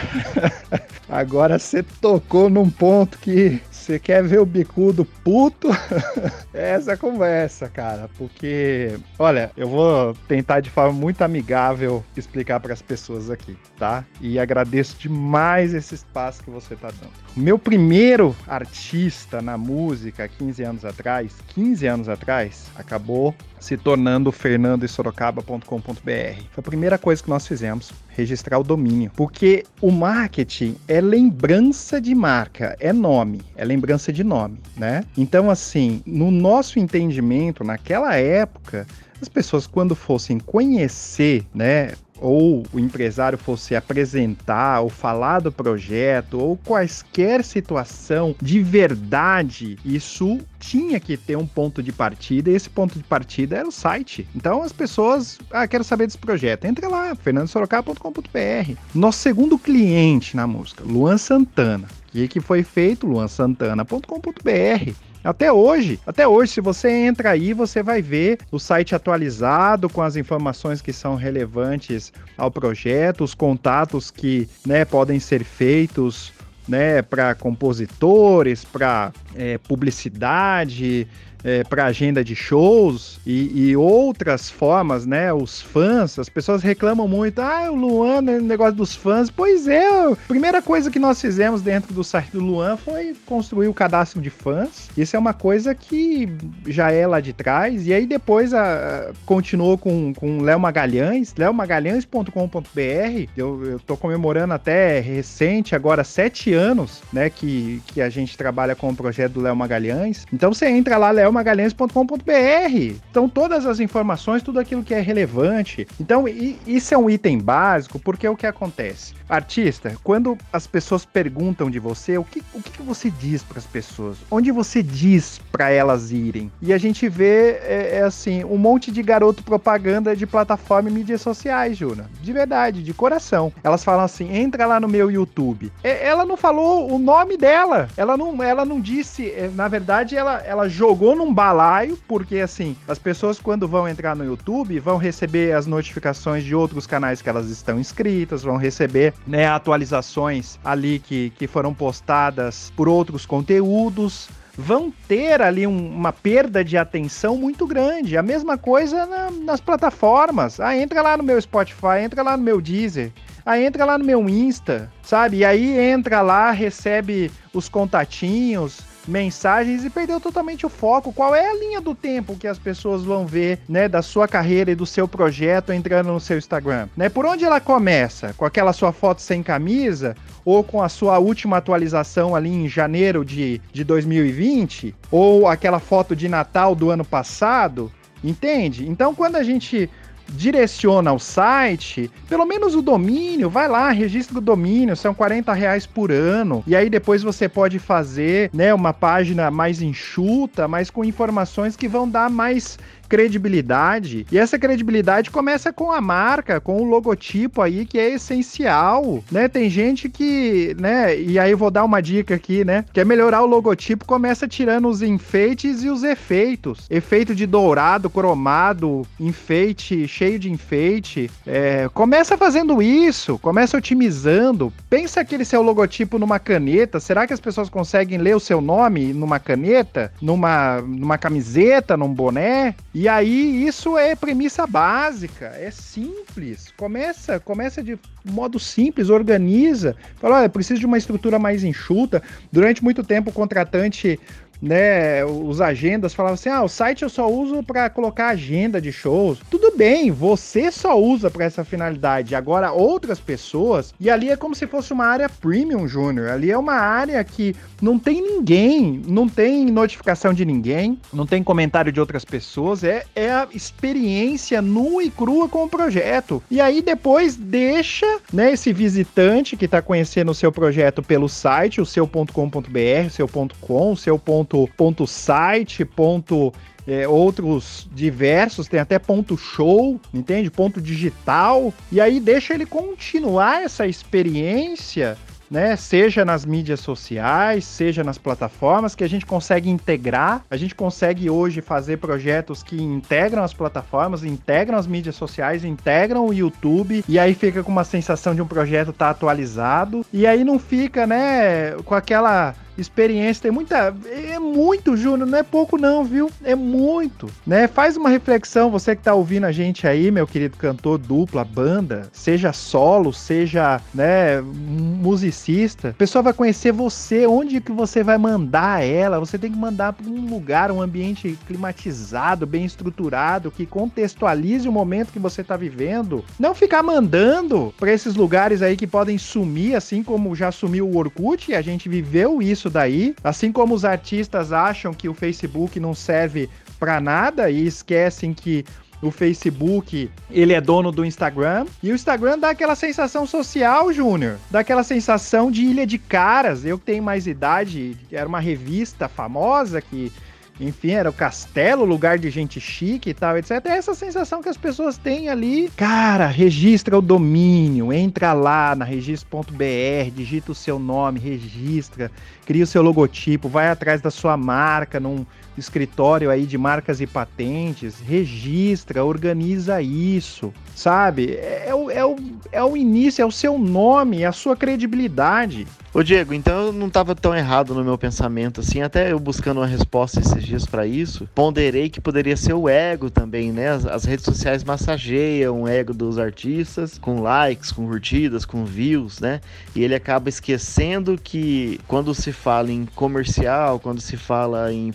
agora 1.08 1.58
você 1.58 1.82
tocou 1.82 2.48
num 2.48 2.70
ponto 2.70 3.18
que 3.18 3.60
você 3.88 3.98
quer 3.98 4.22
ver 4.22 4.38
o 4.38 4.44
bicudo 4.44 5.02
puto? 5.24 5.68
Essa 6.52 6.94
conversa, 6.94 7.70
cara. 7.70 8.10
Porque, 8.18 8.98
olha, 9.18 9.50
eu 9.56 9.66
vou 9.66 10.14
tentar 10.28 10.60
de 10.60 10.68
forma 10.68 10.92
muito 10.92 11.22
amigável 11.22 12.04
explicar 12.14 12.60
para 12.60 12.74
as 12.74 12.82
pessoas 12.82 13.30
aqui, 13.30 13.56
tá? 13.78 14.04
E 14.20 14.38
agradeço 14.38 14.98
demais 14.98 15.72
esse 15.72 15.94
espaço 15.94 16.44
que 16.44 16.50
você 16.50 16.76
tá 16.76 16.88
dando. 16.88 17.12
Meu 17.34 17.58
primeiro 17.58 18.36
artista 18.46 19.40
na 19.40 19.56
música, 19.56 20.28
15 20.28 20.62
anos 20.62 20.84
atrás, 20.84 21.32
15 21.54 21.86
anos 21.86 22.08
atrás, 22.10 22.66
acabou 22.76 23.34
se 23.60 23.76
tornando 23.76 24.32
fernandoesorocaba.com.br. 24.32 26.42
Foi 26.50 26.58
a 26.58 26.62
primeira 26.62 26.98
coisa 26.98 27.22
que 27.22 27.28
nós 27.28 27.46
fizemos, 27.46 27.92
registrar 28.08 28.58
o 28.58 28.64
domínio, 28.64 29.10
porque 29.16 29.64
o 29.80 29.90
marketing 29.90 30.76
é 30.86 31.00
lembrança 31.00 32.00
de 32.00 32.14
marca, 32.14 32.76
é 32.80 32.92
nome, 32.92 33.40
é 33.56 33.64
lembrança 33.64 34.12
de 34.12 34.24
nome, 34.24 34.58
né? 34.76 35.04
Então 35.16 35.50
assim, 35.50 36.02
no 36.06 36.30
nosso 36.30 36.78
entendimento, 36.78 37.64
naquela 37.64 38.14
época, 38.16 38.86
as 39.20 39.28
pessoas 39.28 39.66
quando 39.66 39.94
fossem 39.94 40.38
conhecer, 40.38 41.44
né, 41.54 41.92
ou 42.20 42.64
o 42.72 42.78
empresário 42.78 43.38
fosse 43.38 43.74
apresentar 43.74 44.80
ou 44.80 44.88
falar 44.88 45.40
do 45.40 45.52
projeto 45.52 46.38
ou 46.38 46.56
quaisquer 46.56 47.44
situação 47.44 48.34
de 48.40 48.60
verdade, 48.60 49.78
isso 49.84 50.38
tinha 50.58 50.98
que 50.98 51.16
ter 51.16 51.36
um 51.36 51.46
ponto 51.46 51.82
de 51.82 51.92
partida 51.92 52.50
e 52.50 52.54
esse 52.54 52.68
ponto 52.68 52.98
de 52.98 53.04
partida 53.04 53.56
era 53.56 53.68
o 53.68 53.72
site. 53.72 54.26
Então 54.34 54.62
as 54.62 54.72
pessoas, 54.72 55.38
ah, 55.50 55.66
quero 55.66 55.84
saber 55.84 56.06
desse 56.06 56.18
projeto, 56.18 56.64
entra 56.64 56.88
lá, 56.88 57.14
fernandosorocaba.com.br. 57.14 58.72
Nosso 58.94 59.18
segundo 59.18 59.58
cliente 59.58 60.36
na 60.36 60.46
música, 60.46 60.84
Luan 60.84 61.18
Santana. 61.18 61.88
O 62.14 62.28
que 62.28 62.40
foi 62.40 62.62
feito? 62.62 63.06
luansantana.com.br 63.06 64.92
até 65.28 65.52
hoje, 65.52 66.00
até 66.06 66.26
hoje, 66.26 66.52
se 66.52 66.60
você 66.62 66.90
entra 66.90 67.32
aí, 67.32 67.52
você 67.52 67.82
vai 67.82 68.00
ver 68.00 68.38
o 68.50 68.58
site 68.58 68.94
atualizado 68.94 69.86
com 69.86 70.00
as 70.00 70.16
informações 70.16 70.80
que 70.80 70.90
são 70.90 71.16
relevantes 71.16 72.14
ao 72.34 72.50
projeto, 72.50 73.24
os 73.24 73.34
contatos 73.34 74.10
que 74.10 74.48
né, 74.66 74.86
podem 74.86 75.20
ser 75.20 75.44
feitos 75.44 76.32
né, 76.66 77.02
para 77.02 77.34
compositores, 77.34 78.64
para 78.64 79.12
é, 79.34 79.58
publicidade, 79.58 81.06
é, 81.44 81.62
para 81.64 81.86
agenda 81.86 82.24
de 82.24 82.34
shows 82.34 83.20
e, 83.26 83.68
e, 83.68 83.76
outras 83.76 84.50
formas, 84.50 85.06
né? 85.06 85.32
Os 85.32 85.60
fãs, 85.60 86.18
as 86.18 86.28
pessoas 86.28 86.62
reclamam 86.62 87.06
muito, 87.06 87.40
ah, 87.40 87.70
o 87.70 87.74
Luan, 87.74 88.22
né, 88.22 88.40
negócio 88.40 88.74
dos 88.74 88.94
fãs. 88.94 89.30
Pois 89.30 89.68
é, 89.68 89.86
a 89.86 90.16
primeira 90.26 90.60
coisa 90.60 90.90
que 90.90 90.98
nós 90.98 91.20
fizemos 91.20 91.62
dentro 91.62 91.92
do 91.92 92.02
site 92.02 92.32
do 92.32 92.40
Luan 92.40 92.76
foi 92.76 93.14
construir 93.26 93.68
o 93.68 93.74
cadastro 93.74 94.20
de 94.20 94.30
fãs. 94.30 94.88
Isso 94.96 95.16
é 95.16 95.18
uma 95.18 95.32
coisa 95.32 95.74
que 95.74 96.28
já 96.66 96.90
é 96.90 97.06
lá 97.06 97.20
de 97.20 97.32
trás. 97.32 97.86
E 97.86 97.94
aí 97.94 98.06
depois 98.06 98.52
a, 98.52 99.12
continuou 99.24 99.78
com, 99.78 100.12
com 100.14 100.42
Léo 100.42 100.58
Magalhães, 100.58 101.34
leomagalhães.com.br. 101.36 103.28
Eu, 103.36 103.64
eu 103.64 103.78
tô 103.80 103.96
comemorando 103.96 104.54
até 104.54 105.00
recente, 105.00 105.74
agora 105.74 106.02
sete 106.02 106.52
anos, 106.52 107.02
né? 107.12 107.30
Que, 107.30 107.80
que 107.86 108.00
a 108.00 108.08
gente 108.08 108.36
trabalha 108.36 108.74
com 108.74 108.88
o 108.88 108.96
projeto 108.96 109.34
do 109.34 109.40
Léo 109.40 109.54
Magalhães. 109.54 110.26
Então 110.32 110.52
você 110.52 110.66
entra 110.66 110.96
lá, 110.96 111.10
Léo 111.10 111.27
rafaelmagalhães.com.br. 111.28 112.96
Então, 113.10 113.28
todas 113.28 113.66
as 113.66 113.80
informações, 113.80 114.42
tudo 114.42 114.58
aquilo 114.58 114.82
que 114.82 114.94
é 114.94 115.00
relevante. 115.00 115.86
Então, 116.00 116.24
isso 116.28 116.94
é 116.94 116.98
um 116.98 117.08
item 117.08 117.38
básico, 117.38 117.98
porque 117.98 118.26
é 118.26 118.30
o 118.30 118.36
que 118.36 118.46
acontece. 118.46 119.14
Artista, 119.28 119.94
quando 120.02 120.38
as 120.52 120.66
pessoas 120.66 121.04
perguntam 121.04 121.70
de 121.70 121.78
você, 121.78 122.16
o 122.16 122.24
que, 122.24 122.42
o 122.54 122.62
que 122.62 122.82
você 122.82 123.10
diz 123.10 123.42
para 123.42 123.58
as 123.58 123.66
pessoas? 123.66 124.16
Onde 124.30 124.50
você 124.50 124.82
diz 124.82 125.38
para 125.52 125.70
elas 125.70 126.10
irem? 126.10 126.50
E 126.62 126.72
a 126.72 126.78
gente 126.78 127.08
vê, 127.08 127.58
é, 127.62 127.98
é, 127.98 128.02
assim, 128.02 128.42
um 128.44 128.56
monte 128.56 128.90
de 128.90 129.02
garoto 129.02 129.42
propaganda 129.42 130.16
de 130.16 130.26
plataforma 130.26 130.88
e 130.88 130.92
mídias 130.92 131.20
sociais, 131.20 131.76
Juna. 131.76 132.10
De 132.22 132.32
verdade, 132.32 132.82
de 132.82 132.94
coração. 132.94 133.52
Elas 133.62 133.84
falam 133.84 134.04
assim: 134.04 134.34
entra 134.34 134.66
lá 134.66 134.80
no 134.80 134.88
meu 134.88 135.10
YouTube. 135.10 135.70
É, 135.84 136.06
ela 136.06 136.24
não 136.24 136.36
falou 136.36 136.90
o 136.90 136.98
nome 136.98 137.36
dela. 137.36 137.88
Ela 137.96 138.16
não, 138.16 138.42
ela 138.42 138.64
não 138.64 138.80
disse. 138.80 139.30
É, 139.30 139.50
na 139.54 139.68
verdade, 139.68 140.16
ela, 140.16 140.38
ela 140.38 140.68
jogou 140.68 141.14
num 141.18 141.34
balaio, 141.34 141.98
porque 142.08 142.38
assim, 142.38 142.76
as 142.86 142.98
pessoas 142.98 143.38
quando 143.38 143.68
vão 143.68 143.88
entrar 143.88 144.16
no 144.16 144.24
YouTube 144.24 144.78
vão 144.78 144.96
receber 144.96 145.54
as 145.54 145.66
notificações 145.66 146.44
de 146.44 146.54
outros 146.54 146.86
canais 146.86 147.20
que 147.20 147.28
elas 147.28 147.50
estão 147.50 147.78
inscritas, 147.78 148.42
vão 148.42 148.56
receber 148.56 149.12
né, 149.26 149.46
atualizações 149.46 150.58
ali 150.64 150.98
que, 150.98 151.30
que 151.30 151.46
foram 151.46 151.74
postadas 151.74 152.72
por 152.76 152.88
outros 152.88 153.26
conteúdos, 153.26 154.28
vão 154.58 154.92
ter 155.06 155.40
ali 155.40 155.66
um, 155.66 155.94
uma 155.94 156.12
perda 156.12 156.64
de 156.64 156.76
atenção 156.76 157.36
muito 157.36 157.64
grande. 157.66 158.16
A 158.16 158.22
mesma 158.22 158.58
coisa 158.58 159.06
na, 159.06 159.30
nas 159.30 159.60
plataformas. 159.60 160.58
Ah, 160.58 160.76
entra 160.76 161.00
lá 161.00 161.16
no 161.16 161.22
meu 161.22 161.40
Spotify, 161.40 162.00
entra 162.02 162.22
lá 162.22 162.36
no 162.36 162.42
meu 162.42 162.60
Deezer. 162.60 163.12
Ah, 163.46 163.58
entra 163.58 163.84
lá 163.84 163.96
no 163.96 164.04
meu 164.04 164.28
Insta, 164.28 164.92
sabe? 165.02 165.38
E 165.38 165.44
aí 165.44 165.78
entra 165.78 166.20
lá, 166.20 166.50
recebe 166.50 167.30
os 167.54 167.66
contatinhos, 167.66 168.80
mensagens 169.08 169.84
e 169.84 169.90
perdeu 169.90 170.20
totalmente 170.20 170.66
o 170.66 170.68
foco. 170.68 171.12
Qual 171.12 171.34
é 171.34 171.48
a 171.48 171.54
linha 171.54 171.80
do 171.80 171.94
tempo 171.94 172.36
que 172.36 172.46
as 172.46 172.58
pessoas 172.58 173.02
vão 173.02 173.26
ver, 173.26 173.58
né, 173.68 173.88
da 173.88 174.02
sua 174.02 174.28
carreira 174.28 174.70
e 174.70 174.74
do 174.74 174.86
seu 174.86 175.08
projeto 175.08 175.72
entrando 175.72 176.12
no 176.12 176.20
seu 176.20 176.36
Instagram? 176.38 176.88
Né? 176.96 177.08
Por 177.08 177.24
onde 177.24 177.44
ela 177.44 177.60
começa? 177.60 178.34
Com 178.36 178.44
aquela 178.44 178.72
sua 178.72 178.92
foto 178.92 179.22
sem 179.22 179.42
camisa 179.42 180.14
ou 180.44 180.62
com 180.62 180.82
a 180.82 180.88
sua 180.88 181.18
última 181.18 181.56
atualização 181.56 182.36
ali 182.36 182.50
em 182.50 182.68
janeiro 182.68 183.24
de, 183.24 183.60
de 183.72 183.82
2020? 183.82 184.94
Ou 185.10 185.48
aquela 185.48 185.80
foto 185.80 186.14
de 186.14 186.28
Natal 186.28 186.74
do 186.74 186.90
ano 186.90 187.04
passado? 187.04 187.90
Entende? 188.22 188.88
Então, 188.88 189.14
quando 189.14 189.36
a 189.36 189.42
gente 189.42 189.88
direciona 190.30 191.10
ao 191.10 191.18
site, 191.18 192.10
pelo 192.28 192.44
menos 192.44 192.74
o 192.74 192.82
domínio, 192.82 193.48
vai 193.48 193.68
lá, 193.68 193.90
registra 193.90 194.38
o 194.38 194.40
domínio, 194.40 194.96
são 194.96 195.14
40 195.14 195.52
reais 195.52 195.86
por 195.86 196.12
ano. 196.12 196.62
E 196.66 196.76
aí 196.76 196.90
depois 196.90 197.22
você 197.22 197.48
pode 197.48 197.78
fazer 197.78 198.50
né, 198.52 198.72
uma 198.74 198.92
página 198.92 199.50
mais 199.50 199.80
enxuta, 199.80 200.68
mas 200.68 200.90
com 200.90 201.04
informações 201.04 201.76
que 201.76 201.88
vão 201.88 202.08
dar 202.08 202.30
mais 202.30 202.78
credibilidade. 203.08 204.26
E 204.30 204.38
essa 204.38 204.58
credibilidade 204.58 205.30
começa 205.30 205.72
com 205.72 205.90
a 205.90 206.00
marca, 206.00 206.60
com 206.60 206.80
o 206.80 206.84
logotipo 206.84 207.62
aí 207.62 207.84
que 207.84 207.98
é 207.98 208.10
essencial, 208.14 209.22
né? 209.30 209.48
Tem 209.48 209.70
gente 209.70 210.08
que, 210.08 210.76
né, 210.78 211.18
e 211.18 211.38
aí 211.38 211.54
vou 211.54 211.70
dar 211.70 211.84
uma 211.84 212.00
dica 212.00 212.34
aqui, 212.34 212.64
né? 212.64 212.84
Quer 212.92 213.06
melhorar 213.06 213.42
o 213.42 213.46
logotipo, 213.46 214.04
começa 214.04 214.46
tirando 214.46 214.88
os 214.88 215.02
enfeites 215.02 215.82
e 215.82 215.88
os 215.88 216.02
efeitos. 216.02 216.86
Efeito 216.90 217.34
de 217.34 217.46
dourado, 217.46 218.10
cromado, 218.10 219.06
enfeite, 219.18 220.06
cheio 220.06 220.38
de 220.38 220.50
enfeite. 220.50 221.30
É, 221.46 221.88
começa 221.94 222.36
fazendo 222.36 222.82
isso, 222.82 223.38
começa 223.38 223.76
otimizando. 223.76 224.72
Pensa 224.90 225.20
aquele 225.20 225.44
seu 225.44 225.62
logotipo 225.62 226.18
numa 226.18 226.38
caneta. 226.38 227.00
Será 227.00 227.26
que 227.26 227.32
as 227.32 227.40
pessoas 227.40 227.68
conseguem 227.68 228.18
ler 228.18 228.36
o 228.36 228.40
seu 228.40 228.60
nome 228.60 229.12
numa 229.12 229.38
caneta? 229.38 230.12
Numa, 230.20 230.80
numa 230.82 231.18
camiseta, 231.18 231.96
num 231.96 232.12
boné? 232.12 232.74
E 233.00 233.06
aí 233.06 233.64
isso 233.64 233.96
é 233.96 234.16
premissa 234.16 234.66
básica, 234.66 235.54
é 235.56 235.70
simples. 235.70 236.74
Começa, 236.76 237.38
começa 237.38 237.80
de 237.80 237.96
modo 238.24 238.58
simples, 238.58 239.08
organiza. 239.08 239.94
Fala, 240.16 240.38
olha, 240.38 240.48
preciso 240.48 240.80
de 240.80 240.86
uma 240.86 240.98
estrutura 240.98 241.38
mais 241.38 241.62
enxuta. 241.62 242.20
Durante 242.50 242.82
muito 242.82 243.04
tempo 243.04 243.30
o 243.30 243.32
contratante 243.32 244.18
né, 244.60 245.24
os 245.24 245.60
agendas 245.60 246.14
falavam 246.14 246.34
assim: 246.34 246.48
ah, 246.48 246.62
o 246.62 246.68
site 246.68 247.02
eu 247.02 247.08
só 247.08 247.30
uso 247.30 247.62
para 247.62 247.88
colocar 247.88 248.28
agenda 248.28 248.80
de 248.80 248.92
shows. 248.92 249.38
Tudo 249.50 249.76
bem, 249.76 250.10
você 250.10 250.70
só 250.70 250.98
usa 251.00 251.30
para 251.30 251.44
essa 251.44 251.64
finalidade. 251.64 252.34
Agora, 252.34 252.72
outras 252.72 253.20
pessoas, 253.20 253.94
e 253.98 254.10
ali 254.10 254.30
é 254.30 254.36
como 254.36 254.54
se 254.54 254.66
fosse 254.66 254.92
uma 254.92 255.06
área 255.06 255.28
premium, 255.28 255.86
Júnior. 255.86 256.30
Ali 256.30 256.50
é 256.50 256.58
uma 256.58 256.74
área 256.74 257.22
que 257.24 257.54
não 257.80 257.98
tem 257.98 258.20
ninguém, 258.20 259.02
não 259.06 259.28
tem 259.28 259.66
notificação 259.66 260.32
de 260.34 260.44
ninguém, 260.44 260.98
não 261.12 261.26
tem 261.26 261.42
comentário 261.42 261.92
de 261.92 262.00
outras 262.00 262.24
pessoas. 262.24 262.82
É, 262.82 263.04
é 263.14 263.30
a 263.30 263.48
experiência 263.52 264.60
nua 264.60 265.04
e 265.04 265.10
crua 265.10 265.48
com 265.48 265.64
o 265.64 265.68
projeto. 265.68 266.42
E 266.50 266.60
aí 266.60 266.82
depois 266.82 267.36
deixa 267.36 268.06
né, 268.32 268.52
esse 268.52 268.72
visitante 268.72 269.56
que 269.56 269.64
está 269.64 269.80
conhecendo 269.80 270.30
o 270.30 270.34
seu 270.34 270.50
projeto 270.50 271.02
pelo 271.02 271.28
site, 271.28 271.80
o 271.80 271.86
seu.com.br, 271.86 273.10
seu.com, 273.10 273.92
o 273.92 273.96
seu 273.96 274.18
ponto 274.48 274.88
ponto, 274.98 275.06
site, 275.06 275.84
ponto 275.84 276.52
é, 276.86 277.06
outros 277.06 277.88
diversos, 277.92 278.66
tem 278.66 278.80
até 278.80 278.98
ponto 278.98 279.36
show, 279.36 280.00
entende? 280.12 280.50
Ponto 280.50 280.80
digital. 280.80 281.72
E 281.92 282.00
aí 282.00 282.18
deixa 282.18 282.54
ele 282.54 282.64
continuar 282.64 283.62
essa 283.62 283.86
experiência 283.86 285.16
né? 285.50 285.76
Seja 285.76 286.24
nas 286.24 286.44
mídias 286.44 286.80
sociais, 286.80 287.64
seja 287.64 288.04
nas 288.04 288.18
plataformas, 288.18 288.94
que 288.94 289.02
a 289.02 289.08
gente 289.08 289.24
consegue 289.24 289.70
integrar. 289.70 290.44
A 290.50 290.56
gente 290.56 290.74
consegue 290.74 291.30
hoje 291.30 291.60
fazer 291.60 291.96
projetos 291.96 292.62
que 292.62 292.80
integram 292.80 293.42
as 293.42 293.54
plataformas, 293.54 294.24
integram 294.24 294.76
as 294.76 294.86
mídias 294.86 295.16
sociais, 295.16 295.64
integram 295.64 296.26
o 296.26 296.34
YouTube, 296.34 297.04
e 297.08 297.18
aí 297.18 297.34
fica 297.34 297.62
com 297.62 297.72
uma 297.72 297.84
sensação 297.84 298.34
de 298.34 298.42
um 298.42 298.46
projeto 298.46 298.90
estar 298.90 299.06
tá 299.06 299.10
atualizado. 299.10 300.04
E 300.12 300.26
aí 300.26 300.44
não 300.44 300.58
fica, 300.58 301.06
né, 301.06 301.72
com 301.84 301.94
aquela 301.94 302.54
experiência, 302.80 303.42
tem 303.42 303.50
muita. 303.50 303.94
É 304.06 304.38
muito, 304.38 304.96
Júnior, 304.96 305.28
não 305.28 305.38
é 305.38 305.42
pouco, 305.42 305.76
não, 305.76 306.04
viu? 306.04 306.30
É 306.44 306.54
muito. 306.54 307.28
Né? 307.46 307.66
Faz 307.66 307.96
uma 307.96 308.08
reflexão, 308.08 308.70
você 308.70 308.94
que 308.94 309.02
tá 309.02 309.14
ouvindo 309.14 309.44
a 309.44 309.52
gente 309.52 309.86
aí, 309.86 310.10
meu 310.10 310.26
querido 310.26 310.56
cantor, 310.56 310.98
dupla, 310.98 311.44
banda, 311.44 312.08
seja 312.12 312.52
solo, 312.52 313.12
seja 313.12 313.80
né, 313.94 314.40
musicista. 314.40 315.88
A 315.88 315.94
pessoa 315.94 316.22
vai 316.22 316.32
conhecer 316.32 316.72
você, 316.72 317.26
onde 317.26 317.60
que 317.60 317.72
você 317.72 318.02
vai 318.02 318.18
mandar 318.18 318.84
ela. 318.84 319.18
Você 319.18 319.38
tem 319.38 319.50
que 319.50 319.58
mandar 319.58 319.92
para 319.92 320.06
um 320.06 320.28
lugar, 320.28 320.70
um 320.70 320.80
ambiente 320.80 321.38
climatizado, 321.46 322.46
bem 322.46 322.64
estruturado, 322.64 323.50
que 323.50 323.66
contextualize 323.66 324.68
o 324.68 324.72
momento 324.72 325.12
que 325.12 325.18
você 325.18 325.42
tá 325.42 325.56
vivendo. 325.56 326.24
Não 326.38 326.54
ficar 326.54 326.82
mandando 326.82 327.74
para 327.78 327.92
esses 327.92 328.14
lugares 328.14 328.62
aí 328.62 328.76
que 328.76 328.86
podem 328.86 329.18
sumir, 329.18 329.74
assim 329.74 330.02
como 330.02 330.34
já 330.34 330.52
sumiu 330.52 330.88
o 330.88 330.96
Orkut, 330.96 331.50
e 331.50 331.54
a 331.54 331.62
gente 331.62 331.88
viveu 331.88 332.40
isso 332.40 332.67
isso 332.68 332.70
daí. 332.70 333.14
Assim 333.24 333.50
como 333.50 333.74
os 333.74 333.84
artistas 333.84 334.52
acham 334.52 334.92
que 334.92 335.08
o 335.08 335.14
Facebook 335.14 335.80
não 335.80 335.94
serve 335.94 336.48
para 336.78 337.00
nada 337.00 337.50
e 337.50 337.66
esquecem 337.66 338.32
que 338.32 338.64
o 339.00 339.12
Facebook, 339.12 340.10
ele 340.28 340.52
é 340.52 340.60
dono 340.60 340.90
do 340.90 341.04
Instagram, 341.04 341.66
e 341.80 341.92
o 341.92 341.94
Instagram 341.94 342.36
dá 342.36 342.50
aquela 342.50 342.74
sensação 342.74 343.28
social, 343.28 343.92
Júnior, 343.92 344.38
dá 344.50 344.58
aquela 344.58 344.82
sensação 344.82 345.52
de 345.52 345.62
ilha 345.62 345.86
de 345.86 345.98
caras. 345.98 346.64
Eu 346.64 346.76
que 346.76 346.86
tenho 346.86 347.02
mais 347.02 347.28
idade, 347.28 347.96
era 348.10 348.28
uma 348.28 348.40
revista 348.40 349.08
famosa 349.08 349.80
que 349.80 350.12
enfim, 350.60 350.90
era 350.90 351.08
o 351.08 351.12
castelo, 351.12 351.84
lugar 351.84 352.18
de 352.18 352.30
gente 352.30 352.60
chique 352.60 353.10
e 353.10 353.14
tal, 353.14 353.36
etc. 353.38 353.64
É 353.64 353.76
essa 353.76 353.94
sensação 353.94 354.42
que 354.42 354.48
as 354.48 354.56
pessoas 354.56 354.98
têm 354.98 355.28
ali. 355.28 355.70
Cara, 355.76 356.26
registra 356.26 356.98
o 356.98 357.02
domínio, 357.02 357.92
entra 357.92 358.32
lá 358.32 358.74
na 358.74 358.84
registro.br, 358.84 360.10
digita 360.12 360.52
o 360.52 360.54
seu 360.54 360.78
nome, 360.78 361.20
registra, 361.20 362.10
cria 362.44 362.64
o 362.64 362.66
seu 362.66 362.82
logotipo, 362.82 363.48
vai 363.48 363.68
atrás 363.68 364.00
da 364.00 364.10
sua 364.10 364.36
marca 364.36 364.98
num 364.98 365.24
escritório 365.58 366.30
aí 366.30 366.46
de 366.46 366.56
marcas 366.56 367.00
e 367.00 367.06
patentes, 367.06 368.00
registra, 368.00 369.04
organiza 369.04 369.82
isso, 369.82 370.52
sabe? 370.74 371.32
É, 371.32 371.64
é, 371.68 371.74
o, 371.74 371.90
é, 371.90 372.04
o, 372.04 372.16
é 372.52 372.64
o 372.64 372.76
início, 372.76 373.22
é 373.22 373.26
o 373.26 373.30
seu 373.30 373.58
nome, 373.58 374.22
é 374.22 374.26
a 374.26 374.32
sua 374.32 374.56
credibilidade. 374.56 375.66
Ô 375.92 376.02
Diego, 376.02 376.34
então 376.34 376.66
eu 376.66 376.72
não 376.72 376.86
estava 376.86 377.14
tão 377.14 377.34
errado 377.34 377.74
no 377.74 377.82
meu 377.82 377.96
pensamento 377.96 378.60
assim, 378.60 378.82
até 378.82 379.10
eu 379.10 379.18
buscando 379.18 379.58
uma 379.58 379.66
resposta 379.66 380.20
esses 380.20 380.44
dias 380.44 380.66
para 380.66 380.86
isso, 380.86 381.26
ponderei 381.34 381.88
que 381.88 381.98
poderia 381.98 382.36
ser 382.36 382.52
o 382.52 382.68
ego 382.68 383.10
também, 383.10 383.50
né? 383.50 383.70
As, 383.70 383.86
as, 383.86 384.04
redes 384.04 384.24
sociais 384.24 384.62
massageiam 384.62 385.62
o 385.62 385.68
ego 385.68 385.94
dos 385.94 386.18
artistas 386.18 386.98
com 386.98 387.22
likes, 387.22 387.72
com 387.72 387.86
curtidas, 387.86 388.44
com 388.44 388.66
views, 388.66 389.18
né? 389.18 389.40
E 389.74 389.82
ele 389.82 389.94
acaba 389.94 390.28
esquecendo 390.28 391.16
que 391.16 391.80
quando 391.88 392.14
se 392.14 392.32
fala 392.32 392.70
em 392.70 392.84
comercial, 392.94 393.80
quando 393.80 394.00
se 394.00 394.16
fala 394.16 394.70
em 394.70 394.92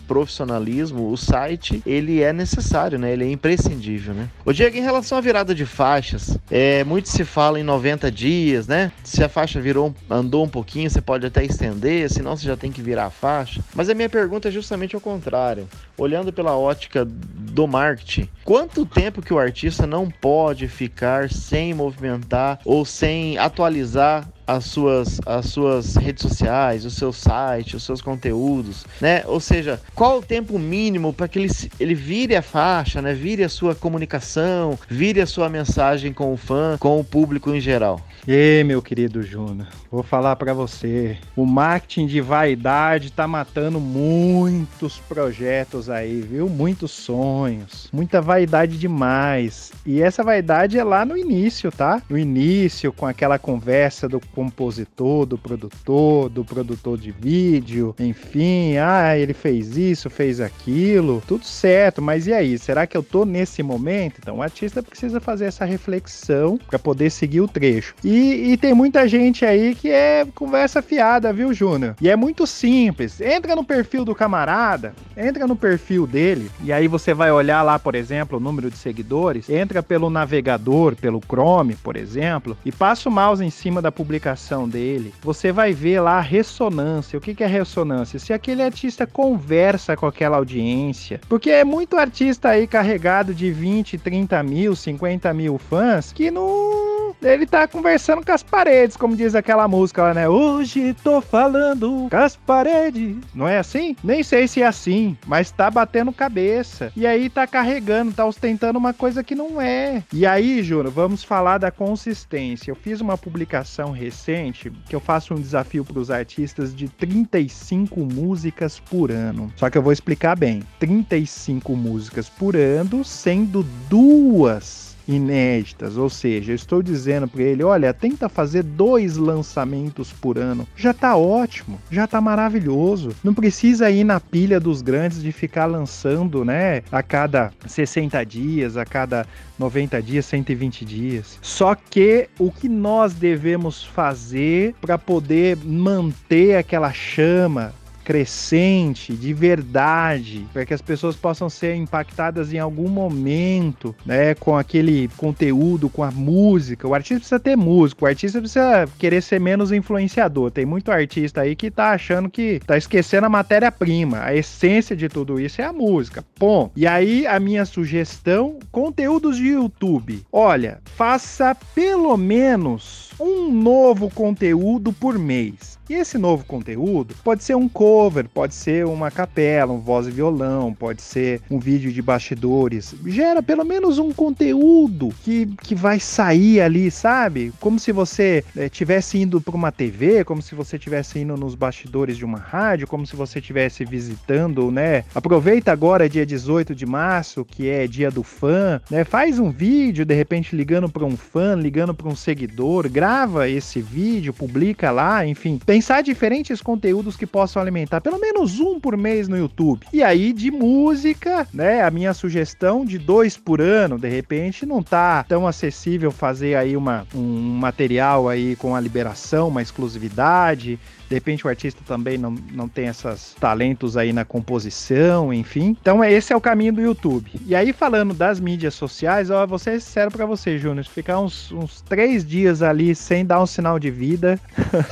profissionalismo, 0.53 1.09
o 1.09 1.17
site 1.17 1.81
ele 1.85 2.21
é 2.21 2.31
necessário, 2.31 2.99
né? 2.99 3.11
Ele 3.11 3.25
é 3.25 3.31
imprescindível, 3.31 4.13
né? 4.13 4.29
Ô 4.45 4.53
Diego, 4.53 4.77
em 4.77 4.81
relação 4.81 5.17
à 5.17 5.21
virada 5.21 5.55
de 5.55 5.65
faixas, 5.65 6.37
é, 6.51 6.83
muito 6.83 7.09
se 7.09 7.23
fala 7.23 7.59
em 7.59 7.63
90 7.63 8.11
dias, 8.11 8.67
né? 8.67 8.91
Se 9.03 9.23
a 9.23 9.29
faixa 9.29 9.59
virou, 9.59 9.95
andou 10.09 10.43
um 10.43 10.49
pouquinho, 10.49 10.89
você 10.89 11.01
pode 11.01 11.25
até 11.25 11.43
estender, 11.43 12.09
senão 12.09 12.35
você 12.35 12.45
já 12.45 12.55
tem 12.55 12.71
que 12.71 12.81
virar 12.81 13.05
a 13.05 13.09
faixa. 13.09 13.61
Mas 13.73 13.89
a 13.89 13.93
minha 13.93 14.09
pergunta 14.09 14.47
é 14.49 14.51
justamente 14.51 14.95
ao 14.95 15.01
contrário. 15.01 15.67
Olhando 15.97 16.31
pela 16.33 16.57
ótica 16.57 17.05
do 17.05 17.67
marketing, 17.67 18.27
quanto 18.43 18.85
tempo 18.85 19.21
que 19.21 19.33
o 19.33 19.39
artista 19.39 19.85
não 19.85 20.09
pode 20.09 20.67
ficar 20.67 21.29
sem 21.29 21.73
movimentar 21.73 22.59
ou 22.65 22.83
sem 22.83 23.37
atualizar 23.37 24.27
as 24.47 24.65
suas, 24.65 25.19
as 25.25 25.47
suas 25.47 25.95
redes 25.95 26.23
sociais, 26.23 26.85
o 26.85 26.91
seu 26.91 27.13
site, 27.13 27.75
os 27.75 27.83
seus 27.83 28.01
conteúdos, 28.01 28.85
né? 28.99 29.23
Ou 29.25 29.39
seja, 29.39 29.81
qual 29.95 30.19
o 30.19 30.21
tempo 30.21 30.57
mínimo 30.59 31.13
para 31.13 31.27
que 31.27 31.39
ele, 31.39 31.49
ele 31.79 31.95
vire 31.95 32.35
a 32.35 32.41
faixa, 32.41 33.01
né? 33.01 33.13
Vire 33.13 33.43
a 33.43 33.49
sua 33.49 33.75
comunicação, 33.75 34.77
vire 34.89 35.21
a 35.21 35.25
sua 35.25 35.49
mensagem 35.49 36.13
com 36.13 36.33
o 36.33 36.37
fã, 36.37 36.77
com 36.79 36.99
o 36.99 37.03
público 37.03 37.53
em 37.53 37.59
geral? 37.59 37.99
E 38.27 38.63
meu 38.65 38.81
querido 38.81 39.21
Juna, 39.21 39.67
vou 39.91 40.01
falar 40.01 40.35
para 40.37 40.53
você, 40.53 41.17
o 41.35 41.45
marketing 41.45 42.07
de 42.07 42.21
vaidade 42.21 43.11
tá 43.11 43.27
matando 43.27 43.79
muitos 43.81 44.97
projetos 44.99 45.89
aí, 45.89 46.21
viu? 46.21 46.47
Muitos 46.47 46.91
sonhos, 46.91 47.89
muita 47.91 48.21
vaidade 48.21 48.77
demais. 48.77 49.73
E 49.85 50.01
essa 50.01 50.23
vaidade 50.23 50.79
é 50.79 50.83
lá 50.83 51.03
no 51.03 51.17
início, 51.17 51.71
tá? 51.71 52.01
No 52.09 52.17
início, 52.17 52.93
com 52.93 53.05
aquela 53.05 53.37
conversa 53.37 54.07
do 54.07 54.21
compositor, 54.33 55.25
do 55.25 55.37
produtor, 55.37 56.29
do 56.29 56.43
produtor 56.43 56.97
de 56.97 57.11
vídeo, 57.11 57.95
enfim, 57.99 58.77
ah, 58.77 59.17
ele 59.17 59.33
fez 59.33 59.77
isso, 59.77 60.09
fez 60.09 60.39
aquilo, 60.39 61.21
tudo 61.27 61.45
certo, 61.45 62.01
mas 62.01 62.27
e 62.27 62.33
aí? 62.33 62.57
Será 62.57 62.85
que 62.85 62.97
eu 62.97 63.03
tô 63.03 63.25
nesse 63.25 63.63
momento? 63.63 64.19
Então 64.19 64.37
o 64.37 64.41
artista 64.41 64.81
precisa 64.81 65.19
fazer 65.19 65.45
essa 65.45 65.65
reflexão 65.65 66.59
para 66.67 66.79
poder 66.79 67.09
seguir 67.09 67.41
o 67.41 67.47
trecho. 67.47 67.95
E 68.03 68.23
e, 68.23 68.57
tem 68.57 68.73
muita 68.73 69.07
gente 69.07 69.45
aí 69.45 69.75
que 69.75 69.89
é 69.89 70.25
conversa 70.33 70.81
fiada, 70.81 71.31
viu, 71.31 71.53
Júnior? 71.53 71.95
E 72.01 72.09
é 72.09 72.15
muito 72.15 72.47
simples. 72.47 73.21
Entra 73.21 73.55
no 73.55 73.63
perfil 73.63 74.03
do 74.03 74.15
camarada, 74.15 74.93
entra 75.15 75.45
no 75.45 75.55
perfil 75.55 76.07
dele, 76.07 76.49
e 76.63 76.71
aí 76.71 76.87
você 76.87 77.13
vai 77.13 77.31
olhar 77.31 77.61
lá, 77.61 77.77
por 77.77 77.95
exemplo, 77.95 78.37
o 78.37 78.41
número 78.41 78.69
de 78.69 78.77
seguidores, 78.77 79.49
entra 79.49 79.83
pelo 79.83 80.09
navegador, 80.09 80.95
pelo 80.95 81.21
Chrome, 81.21 81.75
por 81.75 81.95
exemplo, 81.95 82.57
e 82.65 82.71
passa 82.71 83.09
o 83.09 83.11
mouse 83.11 83.43
em 83.43 83.49
cima 83.49 83.81
da 83.81 83.91
publicação 83.91 84.22
dele. 84.69 85.13
Você 85.21 85.51
vai 85.51 85.73
ver 85.73 85.99
lá 85.99 86.17
a 86.17 86.21
ressonância. 86.21 87.17
O 87.17 87.21
que, 87.21 87.35
que 87.35 87.43
é 87.43 87.47
ressonância? 87.47 88.19
Se 88.19 88.31
aquele 88.31 88.61
artista 88.61 89.05
conversa 89.05 89.95
com 89.97 90.05
aquela 90.05 90.37
audiência. 90.37 91.19
Porque 91.27 91.49
é 91.49 91.63
muito 91.63 91.97
artista 91.97 92.49
aí 92.49 92.65
carregado 92.67 93.33
de 93.33 93.51
20, 93.51 93.97
30 93.97 94.41
mil, 94.43 94.75
50 94.75 95.33
mil 95.33 95.57
fãs 95.57 96.11
que 96.13 96.31
não 96.31 96.92
ele 97.23 97.45
tá 97.45 97.67
conversando 97.67 98.25
com 98.25 98.31
as 98.31 98.43
paredes, 98.43 98.97
como 98.97 99.15
diz 99.15 99.35
aquela 99.35 99.67
música 99.67 100.03
lá, 100.03 100.13
né? 100.13 100.29
Hoje 100.29 100.93
tô 101.03 101.21
falando 101.21 102.07
com 102.09 102.17
as 102.17 102.35
paredes. 102.35 103.17
Não 103.33 103.47
é 103.47 103.57
assim? 103.57 103.95
Nem 104.03 104.23
sei 104.23 104.47
se 104.47 104.61
é 104.61 104.67
assim, 104.67 105.17
mas 105.25 105.51
tá 105.51 105.69
batendo 105.71 106.11
cabeça. 106.11 106.91
E 106.95 107.07
aí 107.07 107.29
tá 107.29 107.47
carregando, 107.47 108.13
tá 108.13 108.25
ostentando 108.25 108.77
uma 108.77 108.93
coisa 108.93 109.23
que 109.23 109.35
não 109.35 109.61
é. 109.61 110.03
E 110.11 110.25
aí, 110.25 110.61
Júnior, 110.61 110.91
vamos 110.91 111.23
falar 111.23 111.57
da 111.57 111.71
consistência. 111.71 112.71
Eu 112.71 112.75
fiz 112.75 113.01
uma 113.01 113.17
publicação 113.17 113.91
recente 113.91 114.71
que 114.87 114.95
eu 114.95 114.99
faço 114.99 115.33
um 115.33 115.41
desafio 115.41 115.85
para 115.85 115.99
os 115.99 116.11
artistas 116.11 116.75
de 116.75 116.87
35 116.89 117.99
músicas 118.01 118.79
por 118.79 119.11
ano. 119.11 119.51
Só 119.55 119.69
que 119.69 119.77
eu 119.77 119.81
vou 119.81 119.93
explicar 119.93 120.35
bem. 120.37 120.63
35 120.79 121.75
músicas 121.75 122.29
por 122.29 122.55
ano, 122.55 123.03
sendo 123.03 123.63
duas 123.89 124.82
inéditas, 125.07 125.97
ou 125.97 126.09
seja, 126.09 126.51
eu 126.51 126.55
estou 126.55 126.81
dizendo 126.81 127.27
para 127.27 127.43
ele, 127.43 127.63
olha, 127.63 127.93
tenta 127.93 128.29
fazer 128.29 128.63
dois 128.63 129.17
lançamentos 129.17 130.11
por 130.11 130.37
ano, 130.37 130.67
já 130.75 130.93
tá 130.93 131.15
ótimo, 131.15 131.79
já 131.91 132.07
tá 132.07 132.21
maravilhoso. 132.21 133.11
Não 133.23 133.33
precisa 133.33 133.89
ir 133.89 134.03
na 134.03 134.19
pilha 134.19 134.59
dos 134.59 134.81
grandes 134.81 135.21
de 135.21 135.31
ficar 135.31 135.65
lançando, 135.65 136.45
né, 136.45 136.83
a 136.91 137.03
cada 137.03 137.51
60 137.65 138.23
dias, 138.25 138.77
a 138.77 138.85
cada 138.85 139.25
90 139.57 140.01
dias, 140.01 140.25
120 140.25 140.85
dias. 140.85 141.39
Só 141.41 141.75
que 141.75 142.29
o 142.39 142.51
que 142.51 142.67
nós 142.67 143.13
devemos 143.13 143.83
fazer 143.83 144.75
para 144.81 144.97
poder 144.97 145.57
manter 145.57 146.57
aquela 146.57 146.91
chama 146.91 147.73
crescente, 148.03 149.13
de 149.13 149.33
verdade, 149.33 150.45
para 150.51 150.65
que 150.65 150.73
as 150.73 150.81
pessoas 150.81 151.15
possam 151.15 151.49
ser 151.49 151.75
impactadas 151.75 152.53
em 152.53 152.59
algum 152.59 152.89
momento, 152.89 153.95
né, 154.05 154.35
com 154.35 154.57
aquele 154.57 155.07
conteúdo, 155.17 155.89
com 155.89 156.03
a 156.03 156.11
música. 156.11 156.87
O 156.87 156.93
artista 156.93 157.19
precisa 157.19 157.39
ter 157.39 157.55
música, 157.55 158.05
o 158.05 158.07
artista 158.07 158.39
precisa 158.39 158.87
querer 158.97 159.21
ser 159.21 159.39
menos 159.39 159.71
influenciador. 159.71 160.51
Tem 160.51 160.65
muito 160.65 160.91
artista 160.91 161.41
aí 161.41 161.55
que 161.55 161.71
tá 161.71 161.91
achando 161.91 162.29
que 162.29 162.59
tá 162.65 162.77
esquecendo 162.77 163.25
a 163.25 163.29
matéria-prima. 163.29 164.23
A 164.23 164.35
essência 164.35 164.95
de 164.95 165.07
tudo 165.07 165.39
isso 165.39 165.61
é 165.61 165.65
a 165.65 165.73
música. 165.73 166.25
Bom, 166.39 166.71
e 166.75 166.85
aí 166.85 167.25
a 167.25 167.39
minha 167.39 167.65
sugestão, 167.65 168.59
conteúdos 168.71 169.37
de 169.37 169.49
YouTube. 169.49 170.25
Olha, 170.31 170.79
faça 170.95 171.55
pelo 171.73 172.17
menos 172.17 173.11
um 173.19 173.51
novo 173.51 174.09
conteúdo 174.09 174.91
por 174.91 175.17
mês. 175.17 175.79
E 175.93 175.97
esse 175.97 176.17
novo 176.17 176.43
conteúdo 176.43 177.13
pode 177.23 177.43
ser 177.43 177.55
um 177.55 177.69
cover, 177.69 178.27
pode 178.27 178.55
ser 178.55 178.83
uma 178.83 179.11
capela, 179.11 179.73
um 179.73 179.79
voz 179.79 180.07
e 180.07 180.11
violão, 180.11 180.73
pode 180.73 181.03
ser 181.03 181.39
um 181.51 181.59
vídeo 181.59 181.91
de 181.91 182.01
bastidores. 182.01 182.95
Gera 183.05 183.43
pelo 183.43 183.63
menos 183.63 183.99
um 183.99 184.11
conteúdo 184.11 185.13
que, 185.23 185.45
que 185.61 185.75
vai 185.75 185.99
sair 185.99 186.61
ali, 186.61 186.89
sabe? 186.89 187.53
Como 187.59 187.79
se 187.79 187.91
você 187.91 188.43
estivesse 188.55 189.19
eh, 189.19 189.21
indo 189.21 189.39
para 189.39 189.55
uma 189.55 189.71
TV, 189.71 190.23
como 190.23 190.41
se 190.41 190.55
você 190.55 190.77
estivesse 190.77 191.19
indo 191.19 191.37
nos 191.37 191.53
bastidores 191.53 192.17
de 192.17 192.25
uma 192.25 192.39
rádio, 192.39 192.87
como 192.87 193.05
se 193.05 193.15
você 193.15 193.37
estivesse 193.37 193.85
visitando, 193.85 194.71
né? 194.71 195.03
Aproveita 195.13 195.71
agora, 195.71 196.09
dia 196.09 196.25
18 196.25 196.73
de 196.73 196.87
março, 196.87 197.45
que 197.45 197.69
é 197.69 197.85
dia 197.85 198.09
do 198.09 198.23
fã, 198.23 198.81
né? 198.89 199.03
Faz 199.03 199.37
um 199.37 199.51
vídeo, 199.51 200.05
de 200.05 200.15
repente, 200.15 200.55
ligando 200.55 200.89
para 200.89 201.05
um 201.05 201.15
fã, 201.15 201.53
ligando 201.53 201.93
para 201.93 202.09
um 202.09 202.15
seguidor, 202.15 202.89
grava 202.89 203.47
esse 203.47 203.79
vídeo, 203.79 204.33
publica 204.33 204.89
lá, 204.89 205.23
enfim. 205.23 205.59
Pensar 205.83 206.01
diferentes 206.01 206.61
conteúdos 206.61 207.17
que 207.17 207.27
possam 207.27 207.61
alimentar, 207.61 207.99
pelo 207.99 208.17
menos 208.17 208.57
um 208.61 208.79
por 208.79 208.95
mês 208.95 209.27
no 209.27 209.37
YouTube. 209.37 209.85
E 209.91 210.01
aí, 210.01 210.31
de 210.31 210.49
música, 210.49 211.45
né? 211.53 211.81
A 211.81 211.91
minha 211.91 212.13
sugestão 212.13 212.85
de 212.85 212.97
dois 212.97 213.35
por 213.35 213.59
ano, 213.59 213.99
de 213.99 214.07
repente, 214.07 214.65
não 214.65 214.81
tá 214.81 215.25
tão 215.25 215.45
acessível 215.45 216.09
fazer 216.09 216.55
aí 216.55 216.77
uma, 216.77 217.05
um 217.13 217.57
material 217.59 218.29
aí 218.29 218.55
com 218.55 218.73
a 218.73 218.79
liberação, 218.79 219.49
uma 219.49 219.61
exclusividade. 219.61 220.79
De 221.13 221.15
repente 221.15 221.45
o 221.45 221.49
artista 221.49 221.79
também 221.85 222.17
não, 222.17 222.31
não 222.51 222.67
tem 222.67 222.87
esses 222.87 223.35
talentos 223.39 223.95
aí 223.95 224.11
na 224.11 224.25
composição, 224.25 225.31
enfim. 225.31 225.77
Então 225.79 226.03
esse 226.03 226.33
é 226.33 226.35
o 226.35 226.41
caminho 226.41 226.73
do 226.73 226.81
YouTube. 226.81 227.29
E 227.45 227.55
aí 227.55 227.71
falando 227.71 228.15
das 228.15 228.39
mídias 228.39 228.73
sociais, 228.73 229.29
ó, 229.29 229.45
vou 229.45 229.59
ser 229.59 229.79
sincero 229.79 230.09
pra 230.09 230.25
você, 230.25 230.57
Júnior, 230.57 230.83
ficar 230.85 231.19
uns, 231.19 231.51
uns 231.51 231.81
três 231.81 232.25
dias 232.25 232.63
ali 232.63 232.95
sem 232.95 233.23
dar 233.23 233.39
um 233.39 233.45
sinal 233.45 233.77
de 233.77 233.91
vida, 233.91 234.39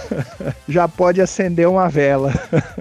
já 0.70 0.88
pode 0.88 1.20
acender 1.20 1.68
uma 1.68 1.90
vela. 1.90 2.32